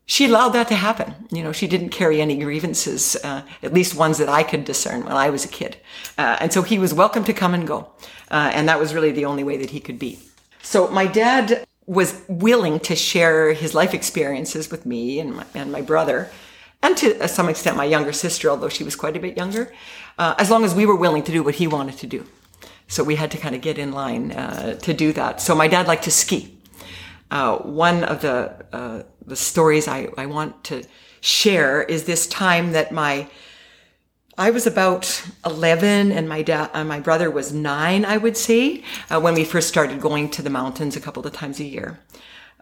she 0.08 0.26
allowed 0.26 0.50
that 0.50 0.70
to 0.70 0.76
happen. 0.76 1.14
You 1.32 1.44
know, 1.44 1.52
she 1.52 1.68
didn't 1.68 1.90
carry 1.90 2.22
any 2.22 2.38
grievances, 2.38 3.18
uh, 3.24 3.44
at 3.62 3.74
least 3.74 3.94
ones 3.94 4.18
that 4.18 4.30
I 4.30 4.42
could 4.42 4.64
discern 4.64 5.04
when 5.04 5.12
I 5.12 5.30
was 5.30 5.44
a 5.44 5.50
kid. 5.50 5.78
Uh, 6.18 6.38
and 6.40 6.52
so 6.52 6.62
he 6.62 6.80
was 6.80 6.94
welcome 6.94 7.26
to 7.26 7.34
come 7.34 7.54
and 7.54 7.68
go. 7.68 7.90
Uh, 8.32 8.50
and 8.54 8.70
that 8.70 8.80
was 8.80 8.94
really 8.94 9.12
the 9.12 9.26
only 9.26 9.44
way 9.44 9.58
that 9.58 9.70
he 9.70 9.82
could 9.82 10.00
be. 10.00 10.18
So 10.64 10.88
my 10.88 11.08
dad 11.08 11.66
was 11.86 12.22
willing 12.30 12.80
to 12.80 12.96
share 12.96 13.52
his 13.52 13.76
life 13.76 13.94
experiences 13.94 14.72
with 14.72 14.86
me 14.86 15.20
and 15.20 15.36
my, 15.36 15.46
and 15.54 15.72
my 15.74 15.82
brother, 15.82 16.30
and 16.82 16.96
to 16.98 17.28
some 17.28 17.50
extent 17.50 17.76
my 17.76 17.86
younger 17.86 18.14
sister, 18.14 18.50
although 18.50 18.70
she 18.70 18.84
was 18.84 18.96
quite 18.96 19.18
a 19.18 19.20
bit 19.20 19.36
younger, 19.36 19.74
uh, 20.18 20.36
as 20.38 20.50
long 20.50 20.64
as 20.64 20.74
we 20.74 20.86
were 20.86 20.96
willing 20.96 21.24
to 21.24 21.32
do 21.34 21.44
what 21.44 21.56
he 21.56 21.68
wanted 21.68 21.98
to 21.98 22.08
do. 22.08 22.26
So 22.88 23.04
we 23.04 23.16
had 23.16 23.32
to 23.32 23.38
kind 23.38 23.56
of 23.56 23.62
get 23.62 23.78
in 23.78 23.92
line 23.92 24.32
uh, 24.32 24.76
to 24.76 24.94
do 24.94 25.12
that. 25.14 25.42
So 25.42 25.54
my 25.54 25.68
dad 25.68 25.88
liked 25.88 26.04
to 26.04 26.12
ski. 26.12 26.57
Uh, 27.30 27.58
one 27.58 28.04
of 28.04 28.22
the 28.22 29.06
the 29.28 29.36
stories 29.36 29.88
I, 29.88 30.08
I 30.18 30.26
want 30.26 30.64
to 30.66 30.84
share 31.20 31.84
is 31.84 32.06
this 32.06 32.26
time 32.28 32.72
that 32.72 32.92
my 32.92 33.28
I 34.40 34.52
was 34.52 34.68
about 34.68 35.24
11 35.48 36.12
and 36.12 36.30
my 36.30 36.44
dad, 36.44 36.70
uh, 36.76 36.84
my 36.84 37.00
brother 37.00 37.32
was 37.32 37.52
nine, 37.52 38.06
I 38.06 38.18
would 38.18 38.38
say, 38.38 38.84
uh, 39.10 39.20
when 39.20 39.34
we 39.34 39.44
first 39.44 39.68
started 39.68 40.00
going 40.00 40.30
to 40.30 40.44
the 40.44 40.52
mountains 40.52 40.96
a 40.96 41.00
couple 41.00 41.26
of 41.26 41.34
times 41.34 41.60
a 41.60 41.64
year. 41.64 42.00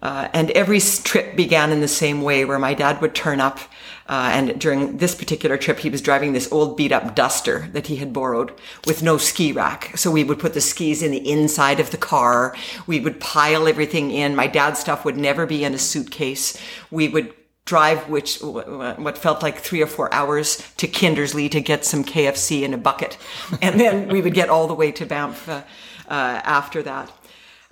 Uh, 0.01 0.29
and 0.33 0.51
every 0.51 0.79
trip 0.79 1.35
began 1.35 1.73
in 1.73 1.81
the 1.81 1.87
same 1.89 2.21
way 2.21 2.45
where 2.45 2.59
my 2.59 2.73
dad 2.73 3.01
would 3.01 3.13
turn 3.13 3.41
up. 3.41 3.59
Uh, 4.07 4.29
and 4.33 4.59
during 4.61 4.97
this 4.97 5.15
particular 5.15 5.57
trip, 5.57 5.79
he 5.79 5.89
was 5.89 6.01
driving 6.01 6.33
this 6.33 6.51
old 6.51 6.77
beat 6.77 6.91
up 6.91 7.15
duster 7.15 7.67
that 7.71 7.87
he 7.87 7.95
had 7.95 8.13
borrowed 8.13 8.53
with 8.85 9.01
no 9.01 9.17
ski 9.17 9.51
rack. 9.51 9.97
So 9.97 10.11
we 10.11 10.23
would 10.23 10.39
put 10.39 10.53
the 10.53 10.61
skis 10.61 11.01
in 11.01 11.11
the 11.11 11.31
inside 11.31 11.79
of 11.79 11.89
the 11.89 11.97
car. 11.97 12.55
We 12.85 12.99
would 12.99 13.19
pile 13.19 13.67
everything 13.67 14.11
in. 14.11 14.35
My 14.35 14.45
dad's 14.45 14.79
stuff 14.79 15.05
would 15.05 15.17
never 15.17 15.47
be 15.47 15.63
in 15.63 15.73
a 15.73 15.79
suitcase. 15.79 16.55
We 16.91 17.07
would 17.07 17.33
drive 17.65 18.07
which 18.07 18.37
what 18.41 19.17
felt 19.17 19.41
like 19.41 19.57
three 19.57 19.81
or 19.81 19.87
four 19.87 20.13
hours 20.13 20.57
to 20.77 20.87
Kindersley 20.87 21.49
to 21.49 21.59
get 21.59 21.83
some 21.83 22.03
KFC 22.03 22.61
in 22.61 22.75
a 22.75 22.77
bucket, 22.77 23.17
and 23.61 23.79
then 23.79 24.07
we 24.09 24.21
would 24.21 24.35
get 24.35 24.49
all 24.49 24.67
the 24.67 24.75
way 24.75 24.91
to 24.91 25.05
Banff 25.05 25.49
uh, 25.49 25.63
uh, 26.07 26.41
after 26.43 26.83
that. 26.83 27.11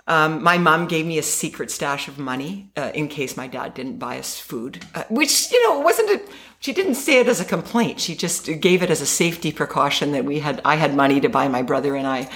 Um, 0.06 0.42
my 0.42 0.58
mom 0.58 0.86
gave 0.86 1.06
me 1.06 1.16
a 1.16 1.22
secret 1.22 1.70
stash 1.70 2.08
of 2.08 2.18
money 2.18 2.70
uh, 2.76 2.90
in 2.94 3.08
case 3.08 3.36
my 3.36 3.46
dad 3.46 3.72
didn't 3.72 3.98
buy 3.98 4.18
us 4.18 4.38
food, 4.38 4.84
uh, 4.94 5.04
which 5.08 5.50
you 5.50 5.68
know 5.68 5.80
wasn't 5.80 6.10
a. 6.10 6.20
She 6.60 6.72
didn't 6.72 6.96
say 6.96 7.20
it 7.20 7.28
as 7.28 7.40
a 7.40 7.44
complaint. 7.44 8.00
She 8.00 8.14
just 8.14 8.46
gave 8.60 8.82
it 8.82 8.90
as 8.90 9.00
a 9.00 9.06
safety 9.06 9.50
precaution 9.50 10.12
that 10.12 10.24
we 10.24 10.40
had. 10.40 10.60
I 10.64 10.76
had 10.76 10.94
money 10.94 11.20
to 11.20 11.28
buy 11.28 11.48
my 11.48 11.62
brother 11.62 11.96
and 11.96 12.06
I 12.06 12.28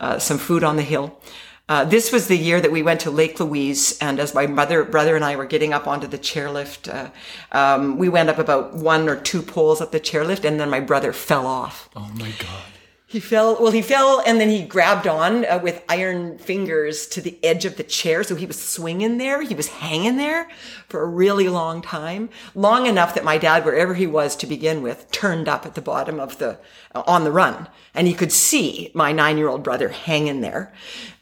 uh, 0.00 0.18
some 0.18 0.38
food 0.38 0.62
on 0.62 0.76
the 0.76 0.82
hill. 0.82 1.20
Uh, 1.68 1.84
this 1.84 2.12
was 2.12 2.28
the 2.28 2.36
year 2.36 2.60
that 2.60 2.70
we 2.70 2.80
went 2.80 3.00
to 3.00 3.10
Lake 3.10 3.40
Louise, 3.40 3.98
and 3.98 4.20
as 4.20 4.32
my 4.32 4.46
mother, 4.46 4.84
brother, 4.84 5.16
and 5.16 5.24
I 5.24 5.34
were 5.34 5.46
getting 5.46 5.72
up 5.72 5.88
onto 5.88 6.06
the 6.06 6.18
chairlift, 6.18 6.88
uh, 6.88 7.10
um, 7.50 7.98
we 7.98 8.08
went 8.08 8.28
up 8.28 8.38
about 8.38 8.74
one 8.74 9.08
or 9.08 9.16
two 9.16 9.42
poles 9.42 9.80
up 9.80 9.90
the 9.90 9.98
chairlift, 9.98 10.44
and 10.44 10.60
then 10.60 10.70
my 10.70 10.78
brother 10.78 11.12
fell 11.12 11.44
off. 11.44 11.88
Oh 11.96 12.08
my 12.14 12.30
god! 12.38 12.75
He 13.08 13.20
fell, 13.20 13.56
well, 13.62 13.70
he 13.70 13.82
fell 13.82 14.20
and 14.26 14.40
then 14.40 14.48
he 14.48 14.64
grabbed 14.64 15.06
on 15.06 15.44
uh, 15.44 15.60
with 15.62 15.84
iron 15.88 16.38
fingers 16.38 17.06
to 17.08 17.20
the 17.20 17.38
edge 17.44 17.64
of 17.64 17.76
the 17.76 17.84
chair. 17.84 18.24
So 18.24 18.34
he 18.34 18.46
was 18.46 18.60
swinging 18.60 19.18
there. 19.18 19.42
He 19.42 19.54
was 19.54 19.68
hanging 19.68 20.16
there 20.16 20.48
for 20.88 21.02
a 21.02 21.06
really 21.06 21.48
long 21.48 21.82
time, 21.82 22.30
long 22.56 22.86
enough 22.86 23.14
that 23.14 23.22
my 23.22 23.38
dad, 23.38 23.64
wherever 23.64 23.94
he 23.94 24.08
was 24.08 24.34
to 24.36 24.46
begin 24.48 24.82
with, 24.82 25.08
turned 25.12 25.48
up 25.48 25.64
at 25.64 25.76
the 25.76 25.80
bottom 25.80 26.18
of 26.18 26.38
the, 26.38 26.58
uh, 26.96 27.04
on 27.06 27.22
the 27.22 27.30
run. 27.30 27.68
And 27.94 28.08
he 28.08 28.12
could 28.12 28.32
see 28.32 28.90
my 28.92 29.12
nine 29.12 29.38
year 29.38 29.48
old 29.48 29.62
brother 29.62 29.90
hanging 29.90 30.40
there. 30.40 30.74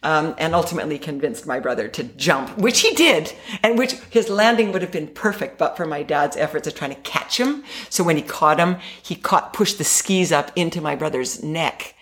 Um, 0.05 0.35
and 0.37 0.55
ultimately 0.55 0.99
convinced 0.99 1.47
my 1.47 1.59
brother 1.59 1.89
to 1.89 2.05
jump, 2.05 2.59
which 2.59 2.81
he 2.81 2.93
did, 2.95 3.33
and 3.63 3.79
which 3.79 3.95
his 4.11 4.29
landing 4.29 4.71
would 4.71 4.83
have 4.83 4.93
been 4.93 5.09
perfect, 5.09 5.57
but 5.57 5.79
for 5.79 5.87
my 5.87 6.03
dad's 6.03 6.37
efforts 6.37 6.67
of 6.67 6.75
trying 6.75 6.95
to 6.95 7.01
catch 7.01 7.41
him. 7.41 7.65
So 7.89 8.05
when 8.05 8.17
he 8.17 8.23
caught 8.23 8.61
him, 8.61 8.77
he 9.03 9.15
caught, 9.15 9.55
pushed 9.55 9.79
the 9.79 9.85
skis 9.85 10.31
up 10.31 10.53
into 10.57 10.83
my 10.83 10.95
brother's 10.95 11.43
neck 11.43 11.95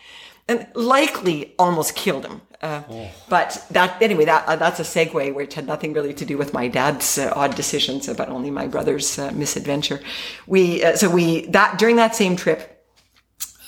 and 0.48 0.66
likely 0.74 1.54
almost 1.58 1.94
killed 1.94 2.26
him. 2.26 2.40
Uh, 2.60 2.82
oh. 2.90 3.10
But 3.28 3.64
that 3.70 4.00
anyway, 4.00 4.24
that 4.24 4.46
uh, 4.46 4.54
that's 4.56 4.78
a 4.78 4.84
segue 4.84 5.34
which 5.34 5.54
had 5.54 5.66
nothing 5.66 5.92
really 5.92 6.14
to 6.14 6.24
do 6.24 6.38
with 6.38 6.52
my 6.52 6.68
dad's 6.68 7.18
uh, 7.18 7.32
odd 7.34 7.56
decisions, 7.56 8.06
but 8.06 8.28
only 8.28 8.50
my 8.50 8.68
brother's 8.68 9.18
uh, 9.18 9.32
misadventure. 9.32 10.00
We 10.46 10.84
uh, 10.84 10.94
so 10.96 11.10
we 11.10 11.46
that 11.46 11.78
during 11.78 11.96
that 11.96 12.14
same 12.14 12.36
trip, 12.36 12.71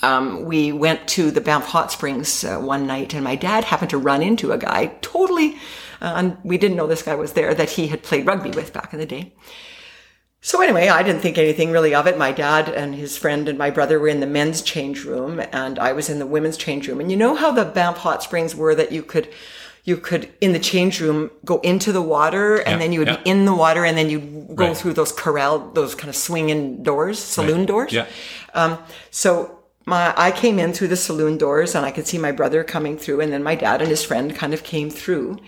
um, 0.04 0.44
we 0.44 0.70
went 0.70 1.08
to 1.08 1.30
the 1.30 1.40
Banff 1.40 1.66
Hot 1.66 1.90
Springs 1.90 2.44
uh, 2.44 2.58
one 2.58 2.86
night, 2.86 3.14
and 3.14 3.24
my 3.24 3.36
dad 3.36 3.64
happened 3.64 3.90
to 3.90 3.98
run 3.98 4.22
into 4.22 4.52
a 4.52 4.58
guy 4.58 4.86
totally, 5.00 5.54
uh, 6.02 6.14
and 6.16 6.36
we 6.44 6.58
didn't 6.58 6.76
know 6.76 6.86
this 6.86 7.02
guy 7.02 7.14
was 7.14 7.32
there 7.32 7.54
that 7.54 7.70
he 7.70 7.88
had 7.88 8.02
played 8.02 8.26
rugby 8.26 8.50
with 8.50 8.72
back 8.72 8.92
in 8.92 8.98
the 8.98 9.06
day. 9.06 9.32
So 10.42 10.60
anyway, 10.60 10.88
I 10.88 11.02
didn't 11.02 11.22
think 11.22 11.38
anything 11.38 11.70
really 11.70 11.94
of 11.94 12.06
it. 12.06 12.18
My 12.18 12.30
dad 12.30 12.68
and 12.68 12.94
his 12.94 13.16
friend 13.16 13.48
and 13.48 13.56
my 13.56 13.70
brother 13.70 13.98
were 13.98 14.08
in 14.08 14.20
the 14.20 14.26
men's 14.26 14.60
change 14.60 15.04
room, 15.04 15.40
and 15.52 15.78
I 15.78 15.92
was 15.94 16.10
in 16.10 16.18
the 16.18 16.26
women's 16.26 16.58
change 16.58 16.86
room. 16.86 17.00
And 17.00 17.10
you 17.10 17.16
know 17.16 17.34
how 17.34 17.50
the 17.50 17.64
Banff 17.64 17.96
Hot 17.98 18.22
Springs 18.22 18.54
were 18.54 18.74
that 18.74 18.92
you 18.92 19.02
could 19.02 19.32
you 19.84 19.96
could 19.96 20.30
in 20.40 20.52
the 20.52 20.58
change 20.58 21.00
room 21.00 21.30
go 21.44 21.60
into 21.60 21.92
the 21.92 22.02
water 22.02 22.56
and 22.56 22.72
yeah, 22.72 22.78
then 22.78 22.92
you 22.92 22.98
would 22.98 23.08
yeah. 23.08 23.22
be 23.22 23.30
in 23.30 23.44
the 23.44 23.54
water 23.54 23.84
and 23.84 23.96
then 23.98 24.08
you'd 24.08 24.56
go 24.56 24.68
right. 24.68 24.76
through 24.76 24.94
those 24.94 25.12
corral 25.12 25.70
those 25.72 25.94
kind 25.94 26.08
of 26.08 26.16
swinging 26.16 26.82
doors 26.82 27.18
saloon 27.18 27.58
right. 27.58 27.68
doors 27.68 27.92
yeah 27.92 28.06
um, 28.54 28.78
so 29.10 29.63
my 29.86 30.14
I 30.16 30.30
came 30.30 30.58
in 30.58 30.72
through 30.72 30.88
the 30.88 30.96
saloon 30.96 31.36
doors 31.36 31.74
and 31.74 31.84
I 31.84 31.90
could 31.90 32.06
see 32.06 32.18
my 32.18 32.32
brother 32.32 32.64
coming 32.64 32.96
through 32.96 33.20
and 33.20 33.32
then 33.32 33.42
my 33.42 33.54
dad 33.54 33.80
and 33.80 33.90
his 33.90 34.04
friend 34.04 34.34
kind 34.34 34.54
of 34.54 34.62
came 34.62 34.90
through. 34.90 35.38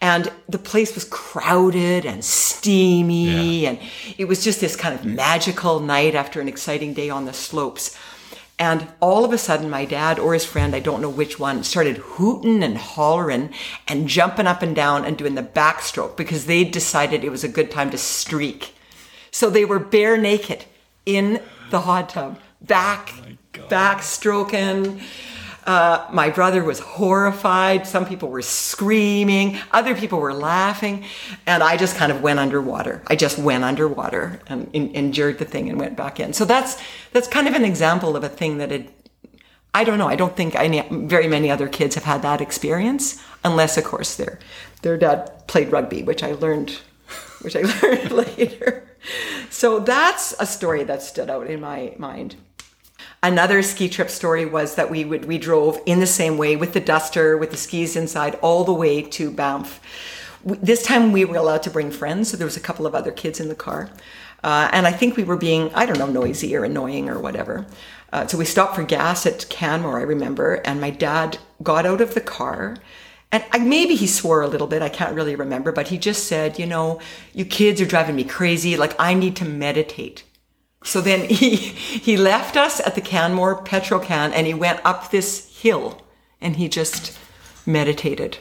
And 0.00 0.30
the 0.48 0.58
place 0.58 0.94
was 0.94 1.04
crowded 1.04 2.04
and 2.04 2.24
steamy 2.24 3.60
yeah. 3.60 3.70
and 3.70 3.78
it 4.18 4.26
was 4.26 4.44
just 4.44 4.60
this 4.60 4.76
kind 4.76 4.94
of 4.94 5.04
magical 5.04 5.80
night 5.80 6.14
after 6.14 6.40
an 6.40 6.48
exciting 6.48 6.94
day 6.94 7.10
on 7.10 7.26
the 7.26 7.32
slopes. 7.32 7.96
And 8.58 8.88
all 9.00 9.24
of 9.24 9.32
a 9.32 9.38
sudden 9.38 9.70
my 9.70 9.84
dad 9.84 10.18
or 10.18 10.34
his 10.34 10.44
friend 10.44 10.74
I 10.74 10.80
don't 10.80 11.02
know 11.02 11.10
which 11.10 11.38
one 11.38 11.62
started 11.62 11.98
hooting 11.98 12.64
and 12.64 12.76
hollering 12.76 13.52
and 13.86 14.08
jumping 14.08 14.46
up 14.46 14.62
and 14.62 14.74
down 14.74 15.04
and 15.04 15.16
doing 15.16 15.36
the 15.36 15.42
backstroke 15.42 16.16
because 16.16 16.46
they 16.46 16.64
decided 16.64 17.22
it 17.22 17.30
was 17.30 17.44
a 17.44 17.48
good 17.48 17.70
time 17.70 17.90
to 17.90 17.98
streak. 17.98 18.74
So 19.30 19.48
they 19.48 19.64
were 19.64 19.78
bare 19.78 20.16
naked 20.16 20.64
in 21.04 21.40
the 21.70 21.82
hot 21.82 22.08
tub 22.08 22.40
back 22.60 23.12
backstroking. 23.52 25.00
Uh, 25.66 26.06
my 26.12 26.30
brother 26.30 26.62
was 26.62 26.78
horrified. 26.78 27.86
Some 27.86 28.06
people 28.06 28.28
were 28.28 28.42
screaming. 28.42 29.58
Other 29.72 29.96
people 29.96 30.20
were 30.20 30.32
laughing. 30.32 31.04
And 31.44 31.62
I 31.62 31.76
just 31.76 31.96
kind 31.96 32.12
of 32.12 32.22
went 32.22 32.38
underwater. 32.38 33.02
I 33.08 33.16
just 33.16 33.36
went 33.36 33.64
underwater 33.64 34.40
and 34.46 34.70
in, 34.72 34.94
endured 34.94 35.38
the 35.38 35.44
thing 35.44 35.68
and 35.68 35.80
went 35.80 35.96
back 35.96 36.20
in. 36.20 36.32
So 36.34 36.44
that's, 36.44 36.80
that's 37.12 37.26
kind 37.26 37.48
of 37.48 37.54
an 37.54 37.64
example 37.64 38.16
of 38.16 38.22
a 38.22 38.28
thing 38.28 38.58
that 38.58 38.70
had, 38.70 38.88
I 39.74 39.82
don't 39.82 39.98
know. 39.98 40.06
I 40.06 40.14
don't 40.14 40.36
think 40.36 40.54
any, 40.54 40.86
very 40.88 41.26
many 41.26 41.50
other 41.50 41.68
kids 41.68 41.96
have 41.96 42.04
had 42.04 42.22
that 42.22 42.40
experience 42.40 43.20
unless 43.44 43.76
of 43.76 43.84
course 43.84 44.14
their, 44.14 44.38
their 44.82 44.96
dad 44.96 45.48
played 45.48 45.72
rugby, 45.72 46.04
which 46.04 46.22
I 46.22 46.32
learned, 46.32 46.78
which 47.42 47.56
I 47.56 47.62
learned 47.82 48.12
later. 48.12 48.88
So 49.50 49.80
that's 49.80 50.32
a 50.38 50.46
story 50.46 50.84
that 50.84 51.02
stood 51.02 51.28
out 51.28 51.48
in 51.48 51.60
my 51.60 51.92
mind. 51.98 52.36
Another 53.26 53.60
ski 53.60 53.88
trip 53.88 54.08
story 54.08 54.46
was 54.46 54.76
that 54.76 54.88
we 54.88 55.04
would 55.04 55.24
we 55.24 55.36
drove 55.36 55.80
in 55.84 55.98
the 55.98 56.06
same 56.06 56.38
way 56.38 56.54
with 56.54 56.74
the 56.74 56.80
duster 56.80 57.36
with 57.36 57.50
the 57.50 57.56
skis 57.56 57.96
inside 57.96 58.36
all 58.36 58.62
the 58.62 58.72
way 58.72 59.02
to 59.02 59.32
Banff. 59.32 59.80
This 60.44 60.84
time 60.84 61.10
we 61.10 61.24
were 61.24 61.34
allowed 61.34 61.64
to 61.64 61.70
bring 61.70 61.90
friends, 61.90 62.30
so 62.30 62.36
there 62.36 62.46
was 62.46 62.56
a 62.56 62.60
couple 62.60 62.86
of 62.86 62.94
other 62.94 63.10
kids 63.10 63.40
in 63.40 63.48
the 63.48 63.56
car, 63.56 63.90
uh, 64.44 64.68
and 64.72 64.86
I 64.86 64.92
think 64.92 65.16
we 65.16 65.24
were 65.24 65.36
being 65.36 65.74
I 65.74 65.86
don't 65.86 65.98
know 65.98 66.06
noisy 66.06 66.54
or 66.54 66.62
annoying 66.62 67.08
or 67.08 67.18
whatever. 67.18 67.66
Uh, 68.12 68.28
so 68.28 68.38
we 68.38 68.44
stopped 68.44 68.76
for 68.76 68.84
gas 68.84 69.26
at 69.26 69.48
Canmore, 69.48 69.98
I 69.98 70.02
remember, 70.02 70.62
and 70.64 70.80
my 70.80 70.90
dad 70.90 71.38
got 71.64 71.84
out 71.84 72.00
of 72.00 72.14
the 72.14 72.20
car. 72.20 72.76
And 73.32 73.42
I, 73.50 73.58
maybe 73.58 73.96
he 73.96 74.06
swore 74.06 74.42
a 74.42 74.46
little 74.46 74.68
bit. 74.68 74.82
I 74.82 74.88
can't 74.88 75.16
really 75.16 75.34
remember, 75.34 75.72
but 75.72 75.88
he 75.88 75.98
just 75.98 76.28
said, 76.28 76.60
you 76.60 76.66
know, 76.66 77.00
you 77.34 77.44
kids 77.44 77.80
are 77.80 77.86
driving 77.86 78.14
me 78.14 78.22
crazy. 78.22 78.76
Like 78.76 78.94
I 79.00 79.14
need 79.14 79.34
to 79.34 79.44
meditate. 79.44 80.22
So 80.86 81.00
then 81.00 81.28
he, 81.28 81.56
he 81.56 82.16
left 82.16 82.56
us 82.56 82.80
at 82.80 82.94
the 82.94 83.00
Canmore 83.00 83.62
Petro-Can 83.62 84.32
and 84.32 84.46
he 84.46 84.54
went 84.54 84.80
up 84.84 85.10
this 85.10 85.60
hill 85.60 86.02
and 86.40 86.56
he 86.56 86.68
just 86.68 87.18
meditated 87.66 88.38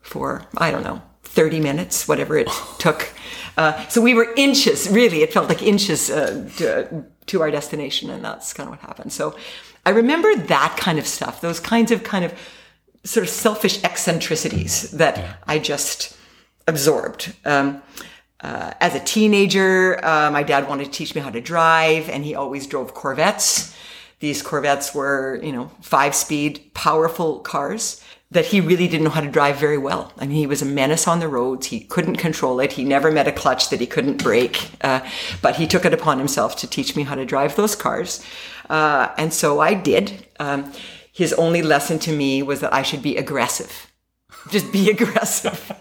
for, 0.00 0.46
I 0.56 0.70
don't 0.70 0.82
know, 0.82 1.02
30 1.22 1.60
minutes, 1.60 2.06
whatever 2.06 2.36
it 2.36 2.48
took. 2.78 3.12
Uh, 3.56 3.86
so 3.88 4.00
we 4.00 4.14
were 4.14 4.32
inches, 4.36 4.88
really, 4.88 5.22
it 5.22 5.32
felt 5.32 5.48
like 5.48 5.62
inches 5.62 6.10
uh, 6.10 6.48
to, 6.56 7.04
to, 7.26 7.40
our 7.40 7.50
destination, 7.50 8.10
and 8.10 8.24
that's 8.24 8.52
kind 8.52 8.68
of 8.68 8.72
what 8.72 8.80
happened. 8.80 9.12
So 9.12 9.36
I 9.86 9.90
remember 9.90 10.34
that 10.34 10.76
kind 10.78 10.98
of 10.98 11.06
stuff, 11.06 11.40
those 11.40 11.60
kinds 11.60 11.90
of 11.90 12.02
kind 12.02 12.24
of 12.24 12.34
sort 13.04 13.24
of 13.24 13.30
selfish 13.30 13.82
eccentricities 13.84 14.90
that 14.92 15.16
yeah. 15.16 15.34
I 15.46 15.58
just 15.58 16.16
absorbed. 16.66 17.34
Um, 17.44 17.82
uh, 18.44 18.74
as 18.78 18.94
a 18.94 19.00
teenager, 19.00 19.98
uh, 20.04 20.30
my 20.30 20.42
dad 20.42 20.68
wanted 20.68 20.84
to 20.84 20.90
teach 20.90 21.14
me 21.14 21.20
how 21.22 21.30
to 21.30 21.40
drive, 21.40 22.10
and 22.10 22.22
he 22.26 22.34
always 22.34 22.66
drove 22.66 22.92
Corvettes. 22.92 23.74
These 24.20 24.42
Corvettes 24.42 24.94
were, 24.94 25.40
you 25.42 25.50
know, 25.50 25.70
five 25.80 26.14
speed, 26.14 26.70
powerful 26.74 27.38
cars 27.38 28.04
that 28.30 28.44
he 28.44 28.60
really 28.60 28.86
didn't 28.86 29.04
know 29.04 29.10
how 29.10 29.22
to 29.22 29.30
drive 29.30 29.56
very 29.56 29.78
well. 29.78 30.12
I 30.18 30.26
mean, 30.26 30.36
he 30.36 30.46
was 30.46 30.60
a 30.60 30.66
menace 30.66 31.08
on 31.08 31.20
the 31.20 31.28
roads. 31.28 31.68
He 31.68 31.80
couldn't 31.80 32.16
control 32.16 32.60
it. 32.60 32.72
He 32.72 32.84
never 32.84 33.10
met 33.10 33.26
a 33.26 33.32
clutch 33.32 33.70
that 33.70 33.80
he 33.80 33.86
couldn't 33.86 34.22
break. 34.22 34.70
Uh, 34.82 35.00
but 35.40 35.56
he 35.56 35.66
took 35.66 35.86
it 35.86 35.94
upon 35.94 36.18
himself 36.18 36.54
to 36.56 36.66
teach 36.66 36.96
me 36.96 37.04
how 37.04 37.14
to 37.14 37.24
drive 37.24 37.56
those 37.56 37.74
cars. 37.74 38.22
Uh, 38.68 39.08
and 39.16 39.32
so 39.32 39.60
I 39.60 39.72
did. 39.72 40.26
Um, 40.38 40.70
his 41.12 41.32
only 41.34 41.62
lesson 41.62 41.98
to 42.00 42.12
me 42.12 42.42
was 42.42 42.60
that 42.60 42.74
I 42.74 42.82
should 42.82 43.02
be 43.02 43.16
aggressive. 43.16 43.90
Just 44.50 44.70
be 44.70 44.90
aggressive. 44.96 45.72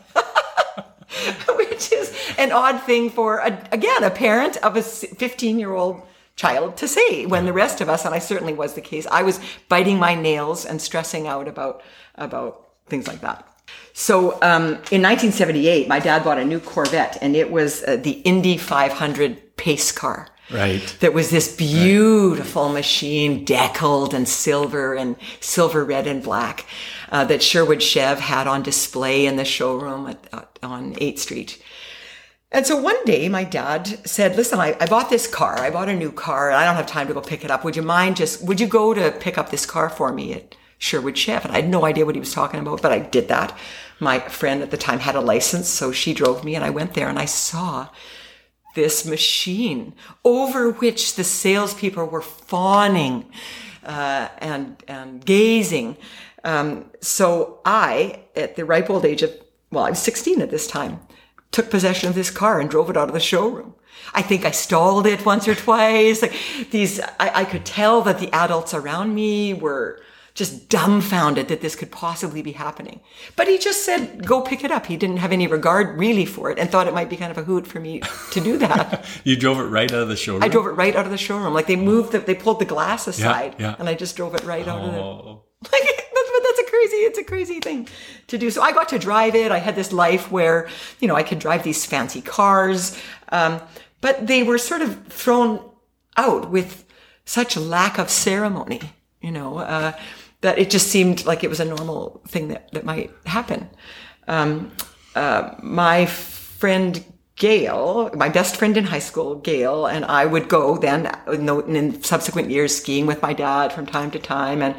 An 2.38 2.52
odd 2.52 2.82
thing 2.84 3.10
for, 3.10 3.40
a, 3.40 3.68
again, 3.72 4.04
a 4.04 4.10
parent 4.10 4.58
of 4.58 4.76
a 4.76 4.82
15 4.82 5.60
year 5.60 5.74
old 5.74 6.02
child 6.36 6.78
to 6.78 6.88
say 6.88 7.26
when 7.26 7.46
the 7.46 7.54
rest 7.54 7.82
of 7.82 7.90
us, 7.90 8.06
and 8.06 8.14
I 8.14 8.20
certainly 8.20 8.54
was 8.54 8.74
the 8.74 8.82
case, 8.82 9.06
I 9.08 9.24
was 9.24 9.40
biting 9.70 10.00
my 10.00 10.16
nails 10.16 10.66
and 10.66 10.82
stressing 10.82 11.28
out 11.28 11.48
about, 11.48 11.84
about 12.16 12.70
things 12.88 13.08
like 13.08 13.22
that. 13.22 13.48
So 13.94 14.34
um, 14.42 14.66
in 14.92 15.02
1978, 15.02 15.88
my 15.88 16.00
dad 16.00 16.24
bought 16.24 16.40
a 16.40 16.46
new 16.46 16.60
Corvette, 16.60 17.18
and 17.22 17.36
it 17.36 17.52
was 17.52 17.84
uh, 17.84 17.98
the 17.98 18.12
Indy 18.22 18.58
500 18.58 19.56
pace 19.56 19.92
car. 19.92 20.30
Right. 20.52 20.96
That 21.00 21.14
was 21.14 21.30
this 21.30 21.56
beautiful 21.56 22.66
right. 22.66 22.74
machine, 22.74 23.46
deckled 23.46 24.14
and 24.14 24.28
silver 24.28 24.94
and 24.94 25.16
silver, 25.40 25.86
red, 25.86 26.06
and 26.06 26.22
black, 26.22 26.66
uh, 27.12 27.24
that 27.26 27.42
Sherwood 27.42 27.82
Chev 27.82 28.20
had 28.20 28.48
on 28.48 28.62
display 28.62 29.26
in 29.26 29.38
the 29.38 29.46
showroom 29.46 30.08
at, 30.08 30.28
uh, 30.34 30.42
on 30.62 30.96
8th 30.96 31.20
Street. 31.20 31.64
And 32.54 32.68
so 32.68 32.78
one 32.78 33.04
day 33.04 33.28
my 33.30 33.44
dad 33.44 34.08
said, 34.08 34.36
listen, 34.36 34.60
I, 34.60 34.78
I, 34.80 34.86
bought 34.86 35.10
this 35.10 35.26
car. 35.26 35.58
I 35.58 35.72
bought 35.72 35.90
a 35.90 35.96
new 35.96 36.12
car. 36.12 36.52
And 36.52 36.58
I 36.58 36.66
don't 36.66 36.76
have 36.76 36.86
time 36.86 37.08
to 37.08 37.14
go 37.14 37.20
pick 37.22 37.44
it 37.44 37.50
up. 37.50 37.64
Would 37.64 37.76
you 37.76 37.82
mind 37.82 38.16
just, 38.16 38.44
would 38.44 38.60
you 38.60 38.68
go 38.68 38.94
to 38.94 39.12
pick 39.12 39.40
up 39.40 39.50
this 39.50 39.66
car 39.66 39.90
for 39.90 40.14
me 40.14 40.34
at 40.34 40.56
Sherwood 40.78 41.18
Chev? 41.18 41.44
And 41.44 41.52
I 41.52 41.62
had 41.62 41.70
no 41.70 41.84
idea 41.84 42.06
what 42.06 42.14
he 42.14 42.20
was 42.20 42.32
talking 42.32 42.60
about, 42.60 42.84
but 42.84 42.92
I 42.92 43.00
did 43.00 43.28
that. 43.30 43.58
My 44.00 44.20
friend 44.20 44.62
at 44.62 44.70
the 44.70 44.78
time 44.78 45.00
had 45.00 45.16
a 45.16 45.22
license, 45.22 45.68
so 45.68 45.92
she 45.92 46.14
drove 46.14 46.44
me 46.44 46.54
and 46.54 46.64
I 46.64 46.70
went 46.70 46.94
there 46.94 47.10
and 47.10 47.18
I 47.18 47.26
saw 47.26 47.90
this 48.76 49.06
machine 49.06 49.96
over 50.24 50.72
which 50.72 51.16
the 51.16 51.24
salespeople 51.24 52.06
were 52.06 52.22
fawning 52.22 53.26
uh, 53.84 54.30
and, 54.38 54.82
and 54.88 55.26
gazing. 55.26 55.98
Um, 56.44 56.92
so 57.00 57.62
I, 57.66 58.20
at 58.36 58.56
the 58.56 58.66
ripe 58.66 58.92
old 58.92 59.06
age 59.06 59.24
of, 59.24 59.32
well, 59.72 59.86
I 59.86 59.90
was 59.90 60.00
16 60.00 60.42
at 60.42 60.52
this 60.52 60.68
time, 60.68 61.00
took 61.54 61.70
possession 61.70 62.10
of 62.10 62.16
this 62.16 62.30
car 62.30 62.60
and 62.60 62.70
drove 62.70 62.90
it 62.90 62.98
out 62.98 63.08
of 63.08 63.14
the 63.14 63.20
showroom. 63.20 63.76
I 64.14 64.22
think 64.22 64.44
I 64.44 64.52
stalled 64.52 65.08
it 65.08 65.26
once 65.26 65.48
or 65.48 65.56
twice. 65.56 66.22
Like 66.22 66.36
these, 66.72 67.00
I, 67.00 67.32
I 67.42 67.46
could 67.46 67.66
tell 67.66 68.02
that 68.02 68.20
the 68.20 68.32
adults 68.34 68.74
around 68.74 69.16
me 69.16 69.54
were 69.54 70.02
just 70.34 70.68
dumbfounded 70.68 71.48
that 71.48 71.62
this 71.62 71.76
could 71.76 71.92
possibly 71.92 72.42
be 72.42 72.54
happening. 72.54 73.02
But 73.36 73.48
he 73.48 73.60
just 73.60 73.86
said, 73.86 74.26
go 74.26 74.42
pick 74.42 74.64
it 74.64 74.72
up. 74.72 74.88
He 74.88 74.98
didn't 74.98 75.18
have 75.18 75.32
any 75.32 75.46
regard 75.46 76.00
really 76.00 76.26
for 76.26 76.50
it 76.50 76.58
and 76.58 76.70
thought 76.72 76.88
it 76.88 76.94
might 76.94 77.10
be 77.10 77.18
kind 77.18 77.32
of 77.32 77.38
a 77.38 77.44
hoot 77.44 77.68
for 77.68 77.80
me 77.80 78.02
to 78.32 78.40
do 78.42 78.58
that. 78.58 79.06
you 79.24 79.36
drove 79.36 79.60
it 79.60 79.66
right 79.66 79.92
out 79.92 80.02
of 80.02 80.08
the 80.08 80.16
showroom? 80.16 80.44
I 80.44 80.48
drove 80.48 80.66
it 80.66 80.72
right 80.72 80.96
out 80.96 81.06
of 81.06 81.12
the 81.12 81.20
showroom. 81.20 81.54
Like 81.54 81.68
they 81.68 81.76
moved, 81.76 82.14
the, 82.14 82.20
they 82.20 82.34
pulled 82.34 82.60
the 82.60 82.66
glass 82.66 83.08
aside 83.08 83.56
yeah. 83.60 83.70
yeah. 83.70 83.76
and 83.78 83.88
I 83.88 83.94
just 83.94 84.16
drove 84.16 84.34
it 84.34 84.44
right 84.44 84.68
out 84.68 84.82
of 84.82 84.92
the. 84.92 85.00
Oh. 85.00 85.44
Like, 85.72 85.82
that's, 85.86 86.12
but 86.12 86.44
that's 86.44 86.60
a 86.60 86.63
crazy, 86.74 86.98
it's 86.98 87.20
a 87.20 87.24
crazy 87.24 87.60
thing 87.60 87.88
to 88.28 88.38
do. 88.38 88.50
So 88.50 88.62
I 88.62 88.72
got 88.72 88.90
to 88.90 89.00
drive 89.00 89.36
it. 89.36 89.52
I 89.52 89.60
had 89.60 89.76
this 89.76 89.92
life 89.94 90.32
where, 90.32 90.68
you 91.00 91.08
know, 91.08 91.16
I 91.16 91.24
could 91.24 91.40
drive 91.40 91.64
these 91.64 91.86
fancy 91.86 92.22
cars. 92.22 93.00
Um, 93.30 93.62
but 94.02 94.26
they 94.26 94.42
were 94.44 94.58
sort 94.58 94.82
of 94.82 95.08
thrown 95.08 95.60
out 96.18 96.50
with 96.50 96.86
such 97.26 97.56
lack 97.56 98.00
of 98.00 98.10
ceremony, 98.10 98.82
you 99.22 99.32
know, 99.32 99.60
uh, 99.60 99.92
that 100.42 100.58
it 100.58 100.70
just 100.72 100.88
seemed 100.88 101.26
like 101.26 101.44
it 101.44 101.50
was 101.50 101.60
a 101.60 101.66
normal 101.66 102.22
thing 102.28 102.48
that, 102.50 102.72
that 102.72 102.84
might 102.84 103.12
happen. 103.26 103.70
Um, 104.28 104.72
uh, 105.16 105.54
my 105.62 106.08
friend 106.08 107.04
Gail, 107.36 108.12
my 108.16 108.30
best 108.30 108.58
friend 108.58 108.78
in 108.78 108.84
high 108.84 109.00
school, 109.00 109.36
Gail, 109.36 109.86
and 109.88 110.06
I 110.06 110.26
would 110.26 110.50
go 110.50 110.78
then 110.78 111.10
in, 111.28 111.50
in 111.76 112.04
subsequent 112.04 112.50
years 112.52 112.76
skiing 112.76 113.06
with 113.06 113.22
my 113.22 113.34
dad 113.34 113.74
from 113.74 113.86
time 113.86 114.12
to 114.12 114.20
time. 114.20 114.62
And, 114.62 114.76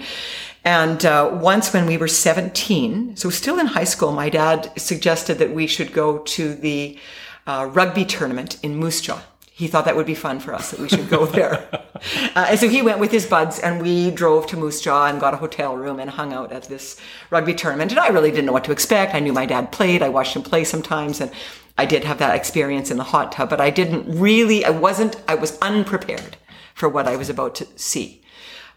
and 0.65 1.05
uh, 1.05 1.31
once 1.33 1.73
when 1.73 1.87
we 1.87 1.97
were 1.97 2.09
17, 2.09 3.17
so 3.17 3.31
still 3.31 3.59
in 3.59 3.67
high 3.67 3.85
school, 3.85 4.13
my 4.13 4.29
dad 4.29 4.73
suggested 4.79 5.39
that 5.39 5.53
we 5.53 5.67
should 5.67 5.93
go 5.93 6.19
to 6.19 6.55
the 6.55 6.99
uh, 7.47 7.69
rugby 7.73 8.05
tournament 8.05 8.59
in 8.63 8.77
Moose 8.77 9.01
Jaw 9.01 9.21
he 9.57 9.69
thought 9.69 9.85
that 9.85 9.95
would 9.95 10.05
be 10.05 10.17
fun 10.17 10.41
for 10.41 10.53
us 10.53 10.73
that 10.73 10.81
we 10.81 10.89
should 10.89 11.09
go 11.09 11.27
there. 11.27 11.69
uh, 12.35 12.47
and 12.49 12.59
so 12.59 12.69
he 12.69 12.83
went 12.83 12.99
with 12.99 13.13
his 13.13 13.25
buds 13.25 13.61
and 13.61 13.81
we 13.81 14.11
drove 14.11 14.49
to 14.49 14.57
Moose 14.57 14.81
Jaw 14.81 15.07
and 15.07 15.21
got 15.21 15.33
a 15.33 15.37
hotel 15.37 15.77
room 15.77 16.01
and 16.01 16.11
hung 16.11 16.33
out 16.33 16.51
at 16.51 16.65
this 16.65 17.01
rugby 17.31 17.55
tournament. 17.55 17.93
And 17.93 18.01
I 18.01 18.09
really 18.09 18.33
didn't 18.33 18.47
know 18.47 18.53
what 18.53 18.65
to 18.65 18.73
expect. 18.73 19.15
I 19.15 19.21
knew 19.21 19.33
my 19.33 19.47
dad 19.47 19.71
played. 19.71 20.03
I 20.03 20.09
watched 20.09 20.35
him 20.35 20.43
play 20.43 20.65
sometimes 20.65 21.21
and 21.21 21.31
I 21.79 21.87
did 21.87 22.03
have 22.03 22.19
that 22.19 22.35
experience 22.35 22.91
in 22.91 22.97
the 22.97 23.05
hot 23.05 23.31
tub, 23.31 23.49
but 23.49 23.61
I 23.61 23.71
didn't 23.71 24.19
really, 24.19 24.65
I 24.65 24.71
wasn't, 24.71 25.23
I 25.29 25.37
was 25.37 25.57
unprepared 25.61 26.37
for 26.75 26.89
what 26.89 27.07
I 27.07 27.15
was 27.15 27.31
about 27.31 27.55
to 27.57 27.67
see. 27.77 28.25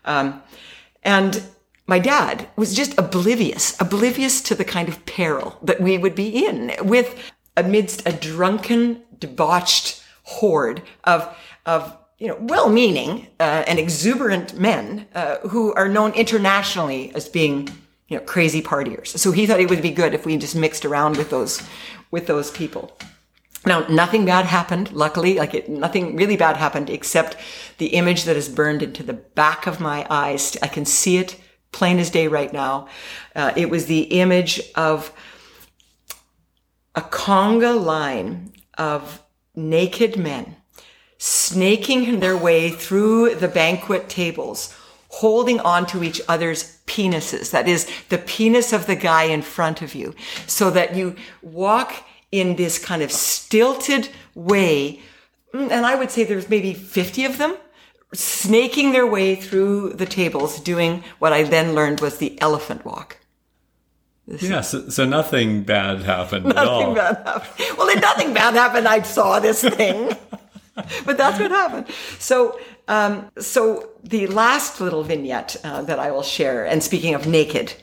Um, 0.05 0.43
and 1.01 1.41
my 1.87 1.99
dad 1.99 2.49
was 2.57 2.75
just 2.75 2.97
oblivious, 2.97 3.79
oblivious 3.79 4.41
to 4.41 4.55
the 4.55 4.65
kind 4.65 4.89
of 4.89 5.05
peril 5.05 5.57
that 5.63 5.79
we 5.79 5.97
would 5.97 6.15
be 6.15 6.45
in 6.45 6.73
with 6.81 7.31
amidst 7.55 8.07
a 8.07 8.11
drunken, 8.11 9.01
debauched, 9.19 10.03
horde 10.23 10.81
of, 11.05 11.35
of 11.65 11.97
you 12.19 12.27
know, 12.27 12.37
well-meaning 12.41 13.27
uh, 13.39 13.63
and 13.67 13.79
exuberant 13.79 14.59
men 14.59 15.07
uh, 15.15 15.37
who 15.47 15.73
are 15.73 15.87
known 15.87 16.11
internationally 16.11 17.11
as 17.15 17.29
being, 17.29 17.69
you 18.09 18.17
know, 18.17 18.23
crazy 18.23 18.61
partiers. 18.61 19.07
So 19.07 19.31
he 19.31 19.47
thought 19.47 19.61
it 19.61 19.69
would 19.69 19.81
be 19.81 19.91
good 19.91 20.13
if 20.13 20.25
we 20.25 20.35
just 20.35 20.55
mixed 20.55 20.83
around 20.83 21.15
with 21.15 21.29
those, 21.29 21.63
with 22.11 22.27
those 22.27 22.51
people. 22.51 22.97
Now, 23.65 23.87
nothing 23.87 24.25
bad 24.25 24.45
happened, 24.45 24.91
luckily, 24.91 25.35
like 25.35 25.53
it, 25.53 25.69
nothing 25.69 26.15
really 26.15 26.37
bad 26.37 26.57
happened 26.57 26.89
except 26.89 27.37
the 27.77 27.87
image 27.87 28.23
that 28.25 28.35
is 28.35 28.49
burned 28.49 28.83
into 28.83 29.03
the 29.03 29.13
back 29.13 29.67
of 29.67 29.79
my 29.79 30.05
eyes. 30.09 30.57
I 30.61 30.67
can 30.67 30.85
see 30.85 31.17
it 31.17 31.39
plain 31.77 31.99
as 31.99 32.09
day 32.09 32.27
right 32.27 32.51
now. 32.51 32.87
Uh, 33.35 33.53
it 33.55 33.69
was 33.69 33.85
the 33.85 34.01
image 34.01 34.59
of 34.73 35.11
a 36.95 37.01
conga 37.01 37.79
line 37.79 38.51
of 38.79 39.21
naked 39.55 40.17
men 40.17 40.55
snaking 41.19 42.19
their 42.19 42.35
way 42.35 42.71
through 42.71 43.35
the 43.35 43.47
banquet 43.47 44.09
tables, 44.09 44.75
holding 45.09 45.59
on 45.59 45.85
to 45.85 46.03
each 46.03 46.19
other's 46.27 46.79
penises. 46.87 47.51
That 47.51 47.67
is 47.67 47.87
the 48.09 48.17
penis 48.17 48.73
of 48.73 48.87
the 48.87 48.95
guy 48.95 49.23
in 49.23 49.43
front 49.43 49.83
of 49.83 49.93
you. 49.93 50.15
So 50.47 50.71
that 50.71 50.95
you 50.95 51.15
walk 51.43 51.93
in 52.31 52.55
this 52.55 52.79
kind 52.79 53.03
of 53.03 53.11
stilted 53.11 54.09
way. 54.33 55.01
And 55.53 55.85
I 55.85 55.93
would 55.93 56.09
say 56.09 56.23
there's 56.23 56.49
maybe 56.49 56.73
50 56.73 57.25
of 57.25 57.37
them 57.37 57.55
snaking 58.13 58.91
their 58.91 59.07
way 59.07 59.35
through 59.35 59.93
the 59.93 60.05
tables, 60.05 60.59
doing 60.59 61.03
what 61.19 61.33
I 61.33 61.43
then 61.43 61.73
learned 61.73 61.99
was 61.99 62.17
the 62.17 62.39
elephant 62.41 62.85
walk. 62.85 63.17
This 64.27 64.43
yeah, 64.43 64.61
so, 64.61 64.89
so, 64.89 65.05
nothing 65.05 65.63
bad 65.63 66.01
happened 66.01 66.45
nothing 66.45 66.57
at 66.57 66.67
all. 66.67 66.93
Bad 66.93 67.17
happened. 67.25 67.77
Well, 67.77 67.87
if 67.87 68.01
nothing 68.01 68.33
bad 68.33 68.55
happened, 68.55 68.85
I 68.85 69.01
saw 69.01 69.39
this 69.39 69.61
thing. 69.61 70.17
but 71.05 71.17
that's 71.17 71.39
what 71.39 71.49
happened. 71.49 71.87
So, 72.19 72.59
um, 72.89 73.31
so 73.37 73.89
the 74.03 74.27
last 74.27 74.81
little 74.81 75.03
vignette 75.03 75.55
uh, 75.63 75.81
that 75.83 75.99
I 75.99 76.11
will 76.11 76.23
share, 76.23 76.65
and 76.65 76.83
speaking 76.83 77.15
of 77.15 77.25
naked, 77.25 77.73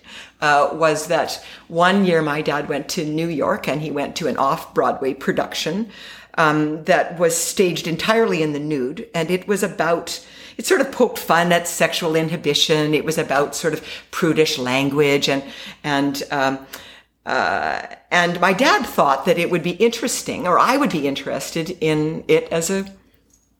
uh, 0.42 0.70
was 0.72 1.07
that 1.07 1.42
one 1.68 2.05
year 2.05 2.20
my 2.20 2.42
dad 2.42 2.68
went 2.68 2.90
to 2.90 3.05
New 3.05 3.29
York 3.29 3.66
and 3.66 3.81
he 3.81 3.90
went 3.90 4.14
to 4.16 4.29
an 4.29 4.37
off-Broadway 4.37 5.14
production 5.14 5.90
um, 6.37 6.85
that 6.85 7.18
was 7.18 7.37
staged 7.37 7.87
entirely 7.87 8.42
in 8.42 8.53
the 8.53 8.59
nude, 8.59 9.09
and 9.14 9.31
it 9.31 9.47
was 9.47 9.62
about 9.62 10.25
it 10.57 10.66
sort 10.66 10.81
of 10.81 10.92
poked 10.92 11.18
fun 11.18 11.53
at 11.53 11.66
sexual 11.66 12.14
inhibition. 12.14 12.94
It 12.94 13.05
was 13.05 13.18
about 13.18 13.55
sort 13.55 13.75
of 13.75 13.85
prudish 14.11 14.59
language 14.59 15.29
and, 15.29 15.42
and, 15.83 16.23
um, 16.31 16.66
uh, 17.27 17.83
and 18.11 18.40
my 18.40 18.53
dad 18.53 18.87
thought 18.87 19.25
that 19.25 19.38
it 19.38 19.51
would 19.51 19.62
be 19.62 19.73
interesting, 19.73 20.47
or 20.47 20.59
I 20.59 20.77
would 20.77 20.90
be 20.90 21.09
interested 21.09 21.77
in 21.81 22.25
it 22.29 22.44
as 22.53 22.70
a, 22.70 22.85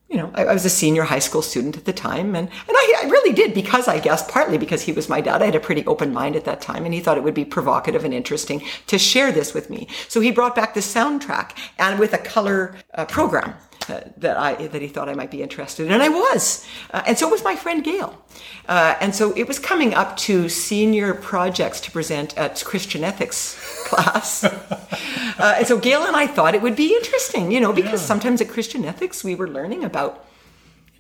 you 0.09 0.17
know, 0.17 0.31
I, 0.35 0.45
I 0.45 0.53
was 0.53 0.65
a 0.65 0.71
senior 0.71 1.03
high 1.03 1.19
school 1.19 1.43
student 1.43 1.77
at 1.77 1.87
the 1.87 1.93
time, 1.93 2.35
and 2.35 2.49
and 2.49 2.71
I, 2.71 3.03
I, 3.03 3.09
really 3.09 3.33
did 3.33 3.55
because 3.55 3.89
I 3.89 3.99
guess 3.99 4.31
partly 4.31 4.59
because 4.59 4.83
he 4.83 4.93
was 4.93 5.09
my 5.09 5.21
dad. 5.21 5.43
I 5.43 5.47
had 5.47 5.55
a 5.55 5.61
pretty 5.61 5.85
open 5.87 6.13
mind 6.13 6.37
at 6.37 6.45
that 6.45 6.61
time, 6.61 6.85
and 6.85 6.93
he 6.93 7.01
thought 7.01 7.17
it 7.17 7.25
would 7.25 7.35
be 7.35 7.45
provocative 7.45 8.05
and 8.05 8.13
interesting 8.13 8.63
to 8.87 8.99
share 8.99 9.33
this 9.33 9.55
with 9.55 9.71
me. 9.71 9.89
So 10.09 10.21
he 10.21 10.31
brought 10.31 10.55
back 10.55 10.75
the 10.75 10.81
soundtrack 10.81 11.57
and 11.79 11.99
with 11.99 12.13
a 12.13 12.19
color 12.19 12.77
uh, 12.95 13.07
program 13.07 13.55
uh, 13.89 14.01
that 14.19 14.37
I 14.37 14.67
that 14.69 14.83
he 14.83 14.89
thought 14.89 15.09
I 15.09 15.15
might 15.15 15.31
be 15.31 15.43
interested 15.43 15.87
in, 15.87 15.93
and 15.93 16.03
I 16.03 16.11
was, 16.11 16.67
uh, 16.93 17.03
and 17.07 17.19
so 17.19 17.29
was 17.29 17.43
my 17.43 17.57
friend 17.57 17.83
Gail, 17.83 18.23
uh, 18.69 18.97
and 19.01 19.15
so 19.15 19.33
it 19.33 19.49
was 19.49 19.59
coming 19.59 19.95
up 19.95 20.17
to 20.19 20.49
senior 20.51 21.15
projects 21.15 21.81
to 21.81 21.91
present 21.91 22.37
at 22.37 22.63
Christian 22.65 23.05
ethics 23.05 23.55
class, 23.95 24.45
uh, 24.45 25.55
and 25.59 25.67
so 25.67 25.79
Gail 25.79 26.05
and 26.05 26.17
I 26.17 26.27
thought 26.27 26.55
it 26.55 26.63
would 26.63 26.77
be 26.77 26.95
interesting, 26.95 27.51
you 27.51 27.61
know, 27.61 27.73
because 27.73 28.01
yeah. 28.01 28.07
sometimes 28.07 28.41
at 28.41 28.49
Christian 28.49 28.85
ethics 28.85 29.25
we 29.25 29.35
were 29.35 29.49
learning 29.49 29.85
about. 29.85 30.25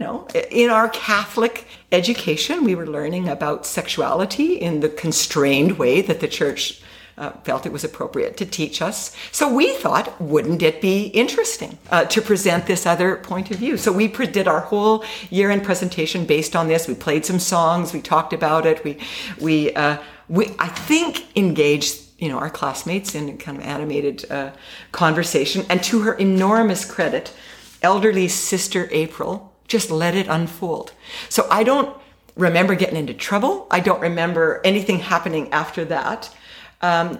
You 0.00 0.06
know, 0.06 0.26
in 0.50 0.70
our 0.70 0.88
Catholic 0.88 1.68
education, 1.92 2.64
we 2.64 2.74
were 2.74 2.86
learning 2.86 3.28
about 3.28 3.64
sexuality 3.64 4.54
in 4.54 4.80
the 4.80 4.88
constrained 4.88 5.78
way 5.78 6.00
that 6.00 6.18
the 6.18 6.26
church 6.26 6.82
uh, 7.16 7.30
felt 7.44 7.66
it 7.66 7.72
was 7.72 7.84
appropriate 7.84 8.36
to 8.38 8.46
teach 8.46 8.82
us. 8.82 9.14
So 9.30 9.52
we 9.52 9.72
thought, 9.74 10.20
wouldn't 10.20 10.62
it 10.62 10.80
be 10.80 11.06
interesting 11.06 11.78
uh, 11.90 12.06
to 12.06 12.20
present 12.20 12.66
this 12.66 12.86
other 12.86 13.16
point 13.16 13.50
of 13.50 13.58
view? 13.58 13.76
So 13.76 13.92
we 13.92 14.08
pre- 14.08 14.26
did 14.26 14.48
our 14.48 14.60
whole 14.60 15.04
year-end 15.30 15.62
presentation 15.62 16.24
based 16.24 16.56
on 16.56 16.68
this. 16.68 16.88
We 16.88 16.94
played 16.94 17.24
some 17.24 17.38
songs, 17.38 17.92
we 17.92 18.00
talked 18.00 18.32
about 18.32 18.66
it, 18.66 18.82
we, 18.84 18.98
we, 19.40 19.72
uh, 19.74 19.98
we 20.28 20.54
I 20.58 20.68
think 20.68 21.36
engaged 21.36 22.03
you 22.24 22.30
know 22.30 22.38
our 22.38 22.50
classmates 22.50 23.14
in 23.14 23.36
kind 23.36 23.58
of 23.58 23.64
animated 23.64 24.30
uh, 24.30 24.50
conversation. 24.92 25.66
And 25.68 25.82
to 25.84 26.00
her 26.00 26.14
enormous 26.14 26.84
credit, 26.84 27.34
elderly 27.82 28.28
sister 28.28 28.88
April 28.90 29.52
just 29.68 29.90
let 29.90 30.14
it 30.14 30.26
unfold. 30.28 30.92
So 31.28 31.46
I 31.50 31.64
don't 31.64 31.94
remember 32.34 32.74
getting 32.74 32.96
into 32.96 33.14
trouble. 33.14 33.66
I 33.70 33.80
don't 33.80 34.00
remember 34.00 34.60
anything 34.64 35.00
happening 35.00 35.52
after 35.52 35.84
that. 35.86 36.34
Um, 36.80 37.18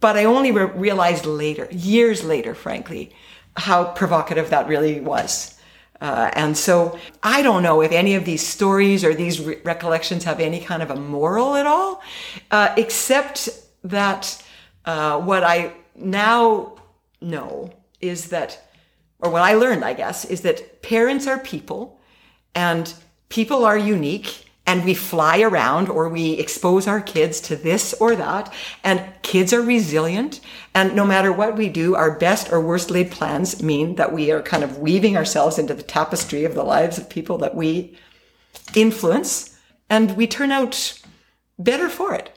but 0.00 0.16
I 0.16 0.24
only 0.24 0.50
re- 0.50 0.64
realized 0.64 1.26
later, 1.26 1.68
years 1.70 2.24
later, 2.24 2.54
frankly, 2.54 3.14
how 3.56 3.84
provocative 3.84 4.50
that 4.50 4.66
really 4.66 5.00
was. 5.00 5.58
Uh, 6.00 6.30
and 6.34 6.56
so 6.56 6.98
I 7.22 7.42
don't 7.42 7.62
know 7.62 7.80
if 7.80 7.92
any 7.92 8.14
of 8.14 8.24
these 8.24 8.46
stories 8.46 9.04
or 9.04 9.14
these 9.14 9.40
re- 9.40 9.58
recollections 9.64 10.24
have 10.24 10.40
any 10.40 10.60
kind 10.60 10.82
of 10.82 10.90
a 10.90 10.96
moral 10.96 11.54
at 11.54 11.66
all, 11.66 12.02
uh, 12.50 12.74
except 12.76 13.48
that 13.84 14.42
uh, 14.84 15.20
what 15.20 15.44
I 15.44 15.72
now 15.94 16.76
know 17.20 17.72
is 18.00 18.28
that, 18.30 18.60
or 19.20 19.30
what 19.30 19.42
I 19.42 19.54
learned, 19.54 19.84
I 19.84 19.94
guess, 19.94 20.24
is 20.24 20.40
that 20.40 20.82
parents 20.82 21.26
are 21.26 21.38
people 21.38 22.00
and 22.54 22.92
people 23.28 23.64
are 23.64 23.78
unique 23.78 24.44
and 24.66 24.84
we 24.84 24.94
fly 24.94 25.40
around 25.40 25.88
or 25.88 26.08
we 26.08 26.32
expose 26.32 26.86
our 26.86 27.00
kids 27.00 27.40
to 27.40 27.56
this 27.56 27.94
or 27.94 28.16
that 28.16 28.52
and 28.82 29.02
kids 29.22 29.52
are 29.52 29.60
resilient 29.60 30.40
and 30.74 30.94
no 30.94 31.04
matter 31.04 31.32
what 31.32 31.56
we 31.56 31.68
do 31.68 31.94
our 31.94 32.18
best 32.18 32.50
or 32.50 32.60
worst 32.60 32.90
laid 32.90 33.10
plans 33.10 33.62
mean 33.62 33.96
that 33.96 34.12
we 34.12 34.30
are 34.30 34.40
kind 34.40 34.64
of 34.64 34.78
weaving 34.78 35.16
ourselves 35.16 35.58
into 35.58 35.74
the 35.74 35.82
tapestry 35.82 36.44
of 36.44 36.54
the 36.54 36.62
lives 36.62 36.96
of 36.96 37.08
people 37.08 37.36
that 37.38 37.54
we 37.54 37.96
influence 38.74 39.58
and 39.90 40.16
we 40.16 40.26
turn 40.26 40.50
out 40.50 40.98
better 41.58 41.88
for 41.88 42.14
it 42.14 42.33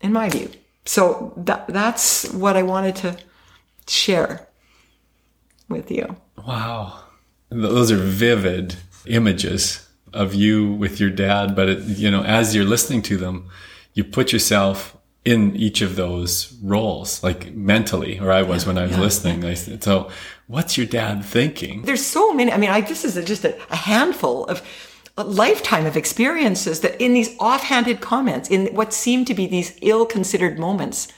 in 0.00 0.12
my 0.12 0.28
view 0.28 0.50
so 0.84 1.32
that, 1.36 1.66
that's 1.68 2.32
what 2.32 2.56
i 2.56 2.62
wanted 2.62 2.96
to 2.96 3.16
share 3.86 4.48
with 5.68 5.90
you 5.90 6.16
wow 6.46 7.00
those 7.50 7.90
are 7.90 7.96
vivid 7.96 8.76
images 9.06 9.86
of 10.16 10.34
you 10.34 10.72
with 10.72 10.98
your 10.98 11.10
dad, 11.10 11.54
but 11.54 11.68
it, 11.68 11.82
you 11.84 12.10
know, 12.10 12.22
as 12.22 12.54
you're 12.54 12.64
listening 12.64 13.02
to 13.02 13.16
them, 13.16 13.48
you 13.92 14.02
put 14.02 14.32
yourself 14.32 14.96
in 15.24 15.54
each 15.56 15.82
of 15.82 15.96
those 15.96 16.56
roles, 16.62 17.22
like 17.22 17.52
mentally, 17.54 18.18
or 18.18 18.30
I 18.32 18.42
was 18.42 18.62
yeah, 18.62 18.68
when 18.68 18.78
I 18.78 18.82
was 18.86 18.92
yeah, 18.92 19.00
listening. 19.00 19.42
Yeah. 19.42 19.50
I, 19.50 19.54
so, 19.54 20.10
what's 20.46 20.76
your 20.76 20.86
dad 20.86 21.24
thinking? 21.24 21.82
There's 21.82 22.04
so 22.04 22.32
many. 22.32 22.52
I 22.52 22.56
mean, 22.56 22.70
I 22.70 22.80
this 22.80 23.04
is 23.04 23.22
just 23.26 23.44
a, 23.44 23.56
a 23.70 23.76
handful 23.76 24.44
of 24.46 24.58
a 24.60 24.64
lifetime 25.24 25.86
of 25.86 25.96
experiences 25.96 26.80
that 26.80 27.00
in 27.00 27.14
these 27.14 27.34
offhanded 27.38 28.00
comments, 28.00 28.50
in 28.50 28.74
what 28.74 28.92
seem 28.92 29.24
to 29.24 29.34
be 29.34 29.46
these 29.46 29.78
ill-considered 29.80 30.58
moments, 30.58 31.08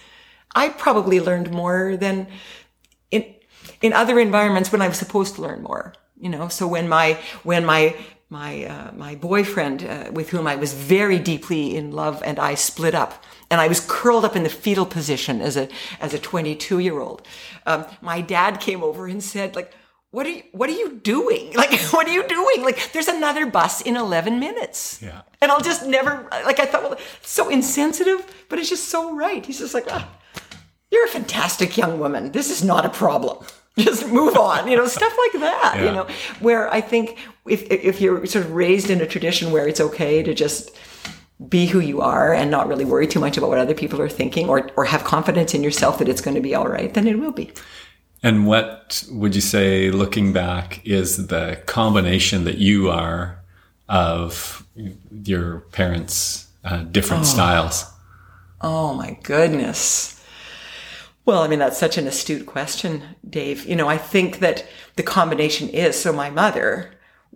I 0.55 0.69
probably 0.69 1.21
learned 1.21 1.51
more 1.51 1.97
than 1.97 2.29
in 3.11 3.35
in 3.81 3.93
other 3.93 4.19
environments 4.19 4.73
when 4.73 4.83
I 4.83 4.89
was 4.89 4.99
supposed 4.99 5.35
to 5.37 5.43
learn 5.43 5.63
more. 5.63 5.95
You 6.21 6.31
know, 6.31 6.49
so 6.49 6.67
when 6.67 6.89
my 6.89 7.19
when 7.43 7.65
my 7.65 7.97
my 8.31 8.65
uh, 8.65 8.93
my 8.93 9.15
boyfriend 9.15 9.85
uh, 9.85 10.11
with 10.13 10.31
whom 10.31 10.47
I 10.47 10.57
was 10.57 10.75
very 10.75 11.19
deeply 11.19 11.77
in 11.77 11.93
love 11.93 12.23
and 12.25 12.39
I 12.39 12.55
split 12.55 12.95
up 12.95 13.25
and 13.51 13.61
I 13.61 13.69
was 13.69 13.81
curled 13.81 14.25
up 14.25 14.37
in 14.37 14.43
the 14.43 14.51
fetal 14.51 14.87
position 14.87 15.41
as 15.41 15.57
a 15.57 15.69
as 16.01 16.13
a 16.15 16.19
22 16.19 16.79
year 16.79 17.01
old. 17.01 17.27
Um, 17.67 17.87
my 18.01 18.21
dad 18.21 18.61
came 18.61 18.83
over 18.83 19.07
and 19.07 19.23
said 19.23 19.57
like 19.57 19.73
what 20.11 20.27
are 20.27 20.31
you 20.31 20.43
what 20.53 20.71
are 20.71 20.75
you 20.75 20.95
doing? 21.03 21.53
Like 21.59 21.73
what 21.91 22.07
are 22.07 22.13
you 22.13 22.27
doing? 22.27 22.63
Like 22.63 22.93
there's 22.93 23.09
another 23.09 23.47
bus 23.47 23.81
in 23.83 23.97
11 23.97 24.39
minutes. 24.39 25.01
Yeah. 25.03 25.23
And 25.41 25.51
i'll 25.51 25.61
just 25.61 25.87
never 25.87 26.27
like 26.45 26.61
i 26.61 26.67
thought 26.67 26.83
well 26.83 26.93
it's 26.93 27.31
so 27.31 27.49
insensitive 27.49 28.25
but 28.49 28.59
it's 28.59 28.69
just 28.69 28.89
so 28.89 29.15
right. 29.15 29.45
He's 29.45 29.59
just 29.59 29.75
like 29.75 29.87
ah, 29.91 30.09
you're 30.91 31.05
a 31.05 31.09
fantastic 31.09 31.77
young 31.77 31.99
woman. 31.99 32.33
This 32.33 32.51
is 32.51 32.65
not 32.65 32.87
a 32.87 32.91
problem. 32.91 33.45
Just 33.79 34.09
move 34.09 34.37
on 34.37 34.67
you 34.69 34.77
know 34.77 34.89
stuff 34.89 35.17
like 35.17 35.41
that 35.41 35.75
yeah. 35.77 35.85
you 35.85 35.93
know. 35.93 36.09
Where 36.41 36.69
i 36.75 36.81
think 36.81 37.17
if 37.47 37.63
if 37.71 38.01
you're 38.01 38.27
sort 38.27 38.45
of 38.45 38.51
raised 38.53 38.91
in 38.91 39.01
a 39.01 39.07
tradition 39.07 39.53
where 39.53 39.69
it's 39.69 39.81
okay 39.81 40.21
to 40.21 40.35
just 40.35 40.77
be 41.49 41.67
who 41.67 41.79
you 41.79 42.01
are 42.01 42.35
and 42.35 42.51
not 42.51 42.67
really 42.67 42.85
worry 42.85 43.07
too 43.07 43.21
much 43.21 43.37
about 43.37 43.51
what 43.51 43.59
other 43.59 43.75
people 43.75 44.03
are 44.03 44.09
thinking 44.09 44.49
or 44.49 44.69
or 44.77 44.85
have 44.85 45.05
confidence 45.05 45.55
in 45.55 45.63
yourself 45.63 45.99
that 45.99 46.09
it's 46.09 46.21
going 46.21 46.35
to 46.35 46.41
be 46.41 46.57
all 46.57 46.67
right 46.67 46.95
then 46.95 47.07
it 47.07 47.21
will 47.21 47.31
be 47.31 47.53
and 48.23 48.47
what 48.47 49.05
would 49.11 49.35
you 49.35 49.41
say, 49.41 49.91
looking 49.91 50.33
back, 50.33 50.85
is 50.85 51.29
the 51.29 51.63
combination 51.67 52.45
that 52.45 52.59
you 52.59 52.91
are 52.91 53.41
of 53.89 54.67
your 55.25 55.61
parents' 55.73 56.49
uh, 56.65 56.79
different 56.83 57.23
oh. 57.23 57.27
styles? 57.27 57.85
Oh 58.61 58.95
my 58.95 59.19
goodness. 59.23 60.23
Well, 61.25 61.43
I 61.43 61.49
mean, 61.49 61.59
that's 61.59 61.79
such 61.79 61.99
an 61.99 62.07
astute 62.07 62.47
question, 62.47 63.03
Dave. 63.29 63.67
You 63.67 63.77
know, 63.77 63.89
I 63.89 63.99
think 63.99 64.39
that 64.39 64.67
the 64.97 65.03
combination 65.03 65.69
is 65.69 66.01
so 66.01 66.13
my 66.13 66.31
mother 66.31 66.91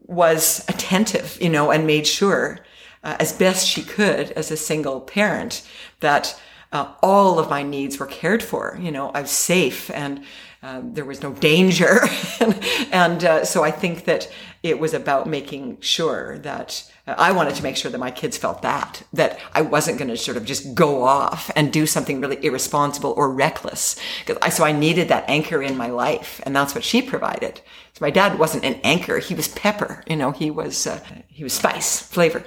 was 0.07 0.64
attentive, 0.68 1.38
you 1.40 1.49
know, 1.49 1.71
and 1.71 1.87
made 1.87 2.07
sure 2.07 2.59
uh, 3.05 3.16
as 3.21 3.33
best 3.33 3.68
she 3.68 3.83
could 3.83 4.31
as 4.33 4.51
a 4.51 4.57
single 4.57 5.01
parent 5.01 5.66
that 6.01 6.40
uh, 6.73 6.92
all 7.03 7.38
of 7.38 7.51
my 7.51 7.62
needs 7.62 7.99
were 7.99 8.07
cared 8.07 8.42
for. 8.42 8.79
You 8.81 8.90
know, 8.90 9.11
I 9.11 9.21
was 9.21 9.31
safe 9.31 9.90
and 9.90 10.25
um, 10.62 10.94
there 10.94 11.05
was 11.05 11.22
no 11.22 11.33
danger. 11.33 12.01
and 12.92 13.25
uh, 13.25 13.44
so 13.44 13.64
I 13.64 13.72
think 13.72 14.05
that 14.05 14.31
it 14.62 14.79
was 14.79 14.94
about 14.94 15.27
making 15.27 15.81
sure 15.81 16.38
that 16.38 16.88
uh, 17.07 17.16
I 17.18 17.33
wanted 17.33 17.57
to 17.57 17.64
make 17.64 17.77
sure 17.77 17.90
that 17.90 17.98
my 17.98 18.12
kids 18.12 18.37
felt 18.37 18.62
that, 18.62 19.03
that 19.12 19.40
I 19.55 19.62
wasn't 19.62 19.98
going 19.98 20.11
to 20.11 20.16
sort 20.16 20.37
of 20.37 20.44
just 20.44 20.72
go 20.75 21.03
off 21.03 21.51
and 21.57 21.72
do 21.72 21.85
something 21.85 22.20
really 22.20 22.44
irresponsible 22.44 23.12
or 23.16 23.33
reckless. 23.33 23.96
I, 24.40 24.51
so 24.51 24.64
I 24.64 24.70
needed 24.70 25.09
that 25.09 25.29
anchor 25.29 25.61
in 25.61 25.77
my 25.77 25.88
life. 25.88 26.40
And 26.44 26.55
that's 26.55 26.77
what 26.77 26.85
she 26.85 27.03
provided. 27.03 27.61
So 27.94 28.05
my 28.05 28.11
dad 28.11 28.38
wasn't 28.38 28.64
an 28.64 28.75
anchor. 28.85 29.18
He 29.18 29.35
was 29.35 29.48
pepper. 29.48 30.05
You 30.07 30.14
know, 30.14 30.31
he 30.31 30.51
was, 30.53 30.87
uh, 30.87 31.01
he 31.27 31.42
was 31.42 31.55
spice, 31.55 32.01
flavor. 32.01 32.44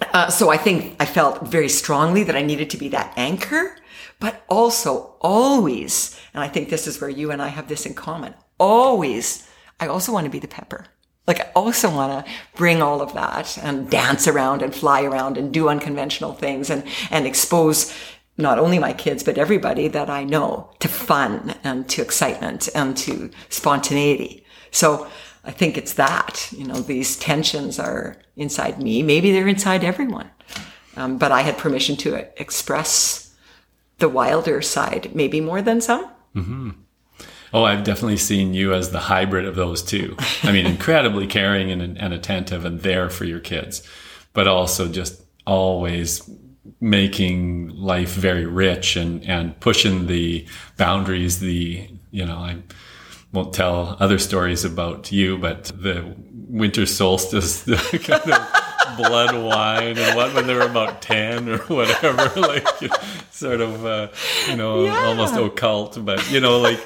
Uh, 0.00 0.28
so 0.30 0.50
I 0.50 0.56
think 0.56 0.96
I 1.00 1.04
felt 1.04 1.46
very 1.46 1.68
strongly 1.68 2.24
that 2.24 2.36
I 2.36 2.42
needed 2.42 2.70
to 2.70 2.78
be 2.78 2.88
that 2.88 3.12
anchor 3.16 3.76
but 4.20 4.44
also 4.48 5.16
always, 5.20 6.18
and 6.32 6.42
I 6.42 6.48
think 6.48 6.68
this 6.68 6.86
is 6.86 7.00
where 7.00 7.10
you 7.10 7.30
and 7.30 7.42
I 7.42 7.48
have 7.48 7.68
this 7.68 7.86
in 7.86 7.94
common, 7.94 8.34
always, 8.58 9.48
I 9.80 9.86
also 9.86 10.12
want 10.12 10.24
to 10.24 10.30
be 10.30 10.38
the 10.38 10.48
pepper. 10.48 10.86
Like 11.26 11.40
I 11.40 11.50
also 11.54 11.90
want 11.90 12.24
to 12.24 12.32
bring 12.54 12.80
all 12.80 13.02
of 13.02 13.14
that 13.14 13.58
and 13.58 13.90
dance 13.90 14.28
around 14.28 14.62
and 14.62 14.74
fly 14.74 15.02
around 15.02 15.36
and 15.36 15.52
do 15.52 15.68
unconventional 15.68 16.34
things 16.34 16.70
and, 16.70 16.84
and 17.10 17.26
expose 17.26 17.92
not 18.38 18.58
only 18.58 18.78
my 18.78 18.92
kids, 18.92 19.22
but 19.22 19.38
everybody 19.38 19.88
that 19.88 20.08
I 20.08 20.22
know 20.22 20.70
to 20.80 20.88
fun 20.88 21.54
and 21.64 21.88
to 21.88 22.02
excitement 22.02 22.68
and 22.74 22.96
to 22.98 23.30
spontaneity. 23.48 24.44
So 24.70 25.08
I 25.44 25.50
think 25.50 25.78
it's 25.78 25.94
that, 25.94 26.48
you 26.52 26.66
know, 26.66 26.80
these 26.80 27.16
tensions 27.16 27.78
are 27.78 28.18
inside 28.36 28.80
me. 28.80 29.02
Maybe 29.02 29.32
they're 29.32 29.48
inside 29.48 29.84
everyone. 29.84 30.30
Um, 30.96 31.18
but 31.18 31.32
I 31.32 31.42
had 31.42 31.58
permission 31.58 31.96
to 31.96 32.14
express 32.40 33.25
the 33.98 34.08
wilder 34.08 34.62
side, 34.62 35.14
maybe 35.14 35.40
more 35.40 35.62
than 35.62 35.80
some. 35.80 36.04
Mm-hmm. 36.34 36.70
Oh, 37.52 37.64
I've 37.64 37.84
definitely 37.84 38.18
seen 38.18 38.54
you 38.54 38.74
as 38.74 38.90
the 38.90 38.98
hybrid 38.98 39.46
of 39.46 39.54
those 39.54 39.82
two. 39.82 40.16
I 40.42 40.52
mean, 40.52 40.66
incredibly 40.76 41.26
caring 41.26 41.70
and, 41.70 41.96
and 41.98 42.12
attentive 42.12 42.64
and 42.64 42.80
there 42.80 43.08
for 43.08 43.24
your 43.24 43.40
kids, 43.40 43.82
but 44.32 44.46
also 44.46 44.88
just 44.88 45.22
always 45.46 46.28
making 46.80 47.68
life 47.68 48.12
very 48.12 48.44
rich 48.44 48.96
and, 48.96 49.24
and 49.24 49.58
pushing 49.60 50.06
the 50.06 50.46
boundaries. 50.76 51.40
The, 51.40 51.88
you 52.10 52.26
know, 52.26 52.36
I 52.36 52.58
won't 53.32 53.54
tell 53.54 53.96
other 54.00 54.18
stories 54.18 54.64
about 54.64 55.12
you, 55.12 55.38
but 55.38 55.64
the 55.64 56.14
winter 56.48 56.84
solstice, 56.84 57.62
the 57.62 57.76
kind 58.04 58.32
of 58.32 58.65
blood 58.96 59.34
wine 59.34 59.98
and 59.98 60.16
what 60.16 60.34
when 60.34 60.46
they 60.46 60.54
were 60.54 60.60
about 60.60 61.02
10 61.02 61.48
or 61.48 61.58
whatever 61.66 62.40
like 62.40 62.66
sort 63.30 63.60
of 63.60 63.84
uh, 63.84 64.08
you 64.48 64.56
know 64.56 64.84
yeah. 64.84 65.04
almost 65.04 65.34
occult 65.34 66.04
but 66.04 66.30
you 66.30 66.40
know 66.40 66.58
like 66.58 66.80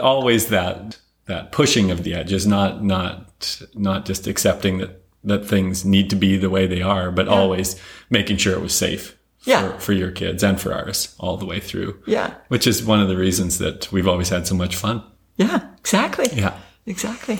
always 0.00 0.46
that 0.48 0.98
that 1.26 1.52
pushing 1.52 1.90
of 1.90 2.04
the 2.04 2.14
edges 2.14 2.46
not 2.46 2.82
not 2.82 3.62
not 3.74 4.04
just 4.04 4.26
accepting 4.26 4.78
that 4.78 5.02
that 5.24 5.44
things 5.44 5.84
need 5.84 6.08
to 6.08 6.16
be 6.16 6.36
the 6.36 6.50
way 6.50 6.66
they 6.66 6.82
are 6.82 7.10
but 7.10 7.26
yeah. 7.26 7.32
always 7.32 7.80
making 8.10 8.36
sure 8.36 8.54
it 8.54 8.60
was 8.60 8.74
safe 8.74 9.16
yeah. 9.44 9.74
For, 9.74 9.80
for, 9.80 9.92
your 9.92 10.10
kids 10.10 10.42
and 10.42 10.60
for 10.60 10.72
ours 10.74 11.14
all 11.20 11.36
the 11.36 11.46
way 11.46 11.60
through. 11.60 12.02
Yeah. 12.04 12.34
Which 12.48 12.66
is 12.66 12.84
one 12.84 12.98
of 12.98 13.06
the 13.06 13.16
reasons 13.16 13.58
that 13.58 13.92
we've 13.92 14.08
always 14.08 14.28
had 14.28 14.44
so 14.44 14.56
much 14.56 14.74
fun. 14.74 15.04
Yeah, 15.36 15.68
exactly. 15.78 16.26
Yeah. 16.32 16.58
Exactly. 16.86 17.38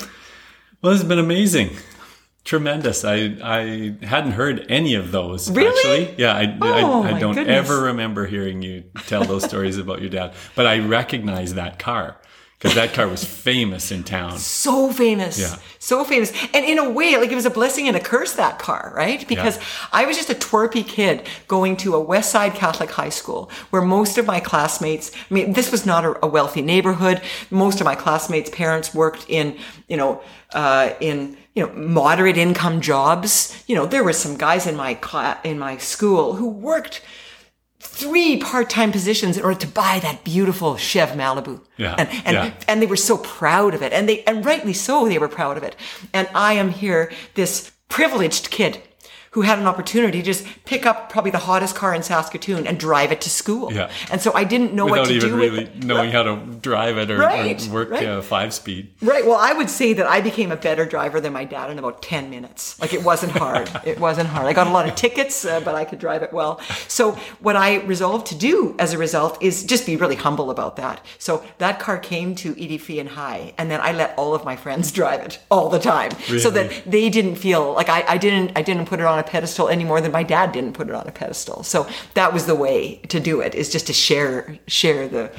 Well, 0.82 0.92
it's 0.92 1.04
been 1.04 1.18
amazing. 1.18 1.70
Tremendous. 2.46 3.04
I 3.04 3.36
I 3.42 3.96
hadn't 4.02 4.32
heard 4.32 4.66
any 4.68 4.94
of 4.94 5.10
those. 5.10 5.50
Really? 5.50 5.68
Actually. 5.68 6.14
Yeah, 6.16 6.32
I, 6.32 6.56
oh, 6.60 7.02
I, 7.02 7.16
I 7.16 7.18
don't 7.18 7.34
goodness. 7.34 7.68
ever 7.68 7.82
remember 7.82 8.24
hearing 8.24 8.62
you 8.62 8.84
tell 9.08 9.24
those 9.24 9.42
stories 9.48 9.78
about 9.78 10.00
your 10.00 10.10
dad. 10.10 10.32
But 10.54 10.68
I 10.68 10.78
recognize 10.78 11.54
that 11.54 11.80
car 11.80 12.18
because 12.56 12.76
that 12.76 12.94
car 12.94 13.08
was 13.08 13.24
famous 13.24 13.90
in 13.90 14.04
town. 14.04 14.38
So 14.38 14.92
famous. 14.92 15.40
Yeah. 15.40 15.56
So 15.80 16.04
famous. 16.04 16.32
And 16.54 16.64
in 16.64 16.78
a 16.78 16.88
way, 16.88 17.16
like 17.16 17.32
it 17.32 17.34
was 17.34 17.46
a 17.46 17.50
blessing 17.50 17.88
and 17.88 17.96
a 17.96 18.00
curse, 18.00 18.34
that 18.34 18.60
car, 18.60 18.92
right? 18.94 19.26
Because 19.26 19.56
yeah. 19.56 19.64
I 19.92 20.06
was 20.06 20.16
just 20.16 20.30
a 20.30 20.34
twerpy 20.34 20.86
kid 20.86 21.26
going 21.48 21.76
to 21.78 21.96
a 21.96 22.00
West 22.00 22.30
Side 22.30 22.54
Catholic 22.54 22.92
high 22.92 23.08
school 23.08 23.50
where 23.70 23.82
most 23.82 24.18
of 24.18 24.24
my 24.24 24.38
classmates, 24.38 25.10
I 25.30 25.34
mean, 25.34 25.52
this 25.52 25.72
was 25.72 25.84
not 25.84 26.04
a, 26.04 26.24
a 26.24 26.28
wealthy 26.28 26.62
neighborhood. 26.62 27.20
Most 27.50 27.80
of 27.80 27.84
my 27.84 27.96
classmates' 27.96 28.50
parents 28.50 28.94
worked 28.94 29.26
in, 29.28 29.58
you 29.88 29.96
know, 29.96 30.22
uh, 30.54 30.90
in, 31.00 31.36
you 31.56 31.66
know, 31.66 31.72
moderate 31.72 32.36
income 32.36 32.80
jobs. 32.80 33.64
You 33.66 33.74
know, 33.74 33.86
there 33.86 34.04
were 34.04 34.12
some 34.12 34.36
guys 34.36 34.66
in 34.66 34.76
my 34.76 34.94
class, 34.94 35.38
in 35.42 35.58
my 35.58 35.78
school 35.78 36.34
who 36.34 36.48
worked 36.48 37.02
three 37.80 38.36
part-time 38.36 38.92
positions 38.92 39.36
in 39.36 39.42
order 39.42 39.58
to 39.60 39.66
buy 39.66 39.98
that 40.02 40.22
beautiful 40.22 40.76
Chev 40.76 41.10
Malibu. 41.10 41.60
Yeah. 41.78 41.94
And 41.98 42.08
and, 42.26 42.34
yeah. 42.34 42.54
and 42.68 42.82
they 42.82 42.86
were 42.86 42.96
so 42.96 43.16
proud 43.18 43.74
of 43.74 43.82
it. 43.82 43.92
And 43.92 44.06
they 44.08 44.22
and 44.24 44.44
rightly 44.44 44.74
so 44.74 45.08
they 45.08 45.18
were 45.18 45.28
proud 45.28 45.56
of 45.56 45.62
it. 45.62 45.74
And 46.12 46.28
I 46.34 46.52
am 46.52 46.68
here, 46.70 47.10
this 47.34 47.72
privileged 47.88 48.50
kid 48.50 48.82
who 49.36 49.42
had 49.42 49.58
an 49.58 49.66
opportunity 49.66 50.20
to 50.20 50.24
just 50.24 50.46
pick 50.64 50.86
up 50.86 51.10
probably 51.10 51.30
the 51.30 51.36
hottest 51.36 51.76
car 51.76 51.94
in 51.94 52.02
Saskatoon 52.02 52.66
and 52.66 52.80
drive 52.80 53.12
it 53.12 53.20
to 53.20 53.28
school. 53.28 53.70
Yeah. 53.70 53.90
And 54.10 54.18
so 54.18 54.32
I 54.32 54.44
didn't 54.44 54.72
know 54.72 54.86
Without 54.86 55.00
what 55.00 55.08
to 55.08 55.14
even 55.14 55.28
do 55.28 55.36
really 55.36 55.70
knowing 55.76 56.10
how 56.10 56.22
to 56.22 56.36
drive 56.62 56.96
it 56.96 57.10
or, 57.10 57.18
right, 57.18 57.68
or 57.68 57.70
work 57.70 57.90
right. 57.90 58.06
Uh, 58.06 58.22
five 58.22 58.54
speed. 58.54 58.94
Right. 59.02 59.26
Well, 59.26 59.36
I 59.38 59.52
would 59.52 59.68
say 59.68 59.92
that 59.92 60.06
I 60.06 60.22
became 60.22 60.50
a 60.50 60.56
better 60.56 60.86
driver 60.86 61.20
than 61.20 61.34
my 61.34 61.44
dad 61.44 61.68
in 61.68 61.78
about 61.78 62.00
10 62.00 62.30
minutes. 62.30 62.80
Like 62.80 62.94
it 62.94 63.04
wasn't 63.04 63.32
hard. 63.32 63.70
it 63.84 64.00
wasn't 64.00 64.30
hard. 64.30 64.46
I 64.46 64.54
got 64.54 64.68
a 64.68 64.70
lot 64.70 64.88
of 64.88 64.94
tickets, 64.94 65.44
uh, 65.44 65.60
but 65.60 65.74
I 65.74 65.84
could 65.84 65.98
drive 65.98 66.22
it 66.22 66.32
well. 66.32 66.58
So 66.88 67.12
what 67.40 67.56
I 67.56 67.80
resolved 67.82 68.28
to 68.28 68.34
do 68.34 68.74
as 68.78 68.94
a 68.94 68.98
result 68.98 69.36
is 69.42 69.64
just 69.64 69.84
be 69.84 69.96
really 69.96 70.16
humble 70.16 70.50
about 70.50 70.76
that. 70.76 71.04
So 71.18 71.44
that 71.58 71.78
car 71.78 71.98
came 71.98 72.34
to 72.36 72.58
E.D. 72.58 72.78
Feehan 72.78 73.08
High 73.08 73.52
and 73.58 73.70
then 73.70 73.82
I 73.82 73.92
let 73.92 74.16
all 74.16 74.34
of 74.34 74.46
my 74.46 74.56
friends 74.56 74.90
drive 75.00 75.20
it 75.20 75.40
all 75.50 75.68
the 75.68 75.78
time 75.78 76.12
really? 76.30 76.38
so 76.38 76.48
that 76.52 76.72
they 76.86 77.10
didn't 77.10 77.36
feel 77.36 77.74
like 77.74 77.90
I, 77.90 78.02
I 78.08 78.16
didn't, 78.16 78.52
I 78.56 78.62
didn't 78.62 78.86
put 78.86 78.98
it 78.98 79.04
on 79.04 79.18
a 79.18 79.25
pedestal 79.26 79.68
any 79.68 79.84
more 79.84 80.00
than 80.00 80.12
my 80.12 80.22
dad 80.22 80.52
didn't 80.52 80.72
put 80.72 80.88
it 80.88 80.94
on 80.94 81.06
a 81.06 81.12
pedestal. 81.12 81.62
So 81.62 81.88
that 82.14 82.32
was 82.32 82.46
the 82.46 82.54
way 82.54 82.96
to 83.08 83.20
do 83.20 83.40
it 83.40 83.54
is 83.54 83.70
just 83.70 83.86
to 83.88 83.92
share 83.92 84.58
share 84.66 85.08
the 85.08 85.30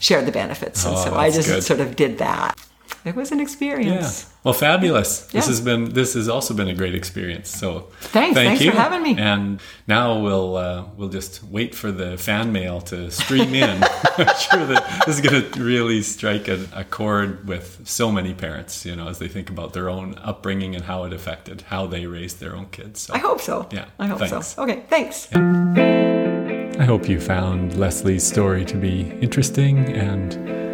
share 0.00 0.22
the 0.22 0.32
benefits. 0.32 0.84
And 0.84 0.94
oh, 0.94 1.04
so 1.04 1.14
I 1.14 1.30
just 1.30 1.48
good. 1.48 1.62
sort 1.62 1.80
of 1.80 1.96
did 1.96 2.18
that. 2.18 2.58
It 3.04 3.14
was 3.14 3.32
an 3.32 3.40
experience. 3.40 4.22
Yeah. 4.22 4.34
Well, 4.44 4.54
fabulous. 4.54 5.26
This 5.26 5.46
has 5.46 5.60
been 5.60 5.92
this 5.92 6.14
has 6.14 6.28
also 6.28 6.54
been 6.54 6.68
a 6.68 6.74
great 6.74 6.94
experience. 6.94 7.50
So 7.50 7.88
Thanks. 8.00 8.34
thank 8.34 8.34
Thanks 8.34 8.62
you. 8.62 8.70
for 8.70 8.76
having 8.76 9.02
me. 9.02 9.16
And 9.18 9.60
now 9.86 10.18
we'll 10.20 10.56
uh, 10.56 10.84
we'll 10.96 11.08
just 11.08 11.42
wait 11.44 11.74
for 11.74 11.92
the 11.92 12.16
fan 12.16 12.52
mail 12.52 12.80
to 12.82 13.10
stream 13.10 13.54
in. 13.54 13.82
I'm 14.16 14.36
sure 14.36 14.66
that 14.66 15.02
this 15.06 15.16
is 15.16 15.20
going 15.20 15.50
to 15.50 15.62
really 15.62 16.02
strike 16.02 16.48
a, 16.48 16.66
a 16.72 16.84
chord 16.84 17.46
with 17.46 17.80
so 17.84 18.10
many 18.10 18.34
parents. 18.34 18.84
You 18.84 18.96
know, 18.96 19.08
as 19.08 19.18
they 19.18 19.28
think 19.28 19.50
about 19.50 19.72
their 19.72 19.88
own 19.88 20.16
upbringing 20.18 20.74
and 20.74 20.84
how 20.84 21.04
it 21.04 21.12
affected 21.12 21.62
how 21.62 21.86
they 21.86 22.06
raised 22.06 22.40
their 22.40 22.54
own 22.54 22.66
kids. 22.66 23.00
So 23.00 23.14
I 23.14 23.18
hope 23.18 23.40
so. 23.40 23.68
Yeah, 23.70 23.86
I 23.98 24.06
hope 24.06 24.20
thanks. 24.20 24.48
so. 24.48 24.62
Okay. 24.62 24.84
Thanks. 24.88 25.28
I 25.34 26.84
hope 26.84 27.08
you 27.08 27.20
found 27.20 27.76
Leslie's 27.76 28.24
story 28.24 28.64
to 28.66 28.76
be 28.76 29.10
interesting 29.20 29.78
and 29.94 30.67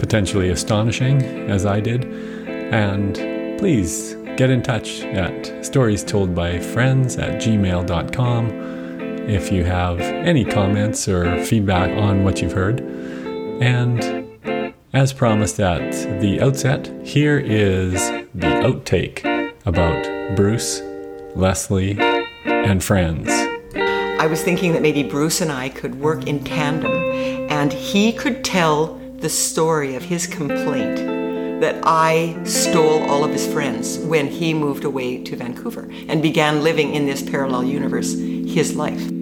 potentially 0.00 0.48
astonishing, 0.48 1.22
as 1.48 1.64
I 1.64 1.78
did. 1.78 2.04
And 2.72 3.14
please 3.58 4.16
get 4.36 4.50
in 4.50 4.62
touch 4.62 5.02
at 5.02 5.64
stories 5.64 6.02
told 6.02 6.34
by 6.34 6.58
friends 6.58 7.16
at 7.16 7.40
gmail.com 7.42 8.50
if 9.28 9.52
you 9.52 9.64
have 9.64 10.00
any 10.00 10.44
comments 10.44 11.06
or 11.06 11.44
feedback 11.44 11.90
on 11.96 12.24
what 12.24 12.40
you've 12.40 12.54
heard. 12.54 12.80
And 13.60 14.74
as 14.92 15.12
promised 15.12 15.60
at 15.60 15.92
the 16.20 16.40
outset, 16.40 16.90
here 17.06 17.38
is 17.38 17.94
the 18.34 18.46
outtake 18.64 19.22
about 19.66 20.34
Bruce, 20.34 20.80
Leslie, 21.36 21.98
and 22.46 22.82
friends. 22.82 23.28
I 24.20 24.26
was 24.26 24.42
thinking 24.42 24.72
that 24.72 24.82
maybe 24.82 25.02
Bruce 25.02 25.40
and 25.40 25.52
I 25.52 25.68
could 25.68 26.00
work 26.00 26.26
in 26.26 26.42
tandem 26.44 26.92
and 27.50 27.72
he 27.72 28.12
could 28.12 28.42
tell 28.42 28.99
the 29.20 29.28
story 29.28 29.96
of 29.96 30.02
his 30.02 30.26
complaint 30.26 30.96
that 31.60 31.78
I 31.84 32.42
stole 32.44 33.02
all 33.02 33.22
of 33.22 33.32
his 33.32 33.46
friends 33.52 33.98
when 33.98 34.28
he 34.28 34.54
moved 34.54 34.84
away 34.84 35.22
to 35.24 35.36
Vancouver 35.36 35.90
and 36.08 36.22
began 36.22 36.62
living 36.62 36.94
in 36.94 37.04
this 37.04 37.22
parallel 37.22 37.64
universe 37.64 38.14
his 38.14 38.74
life. 38.74 39.19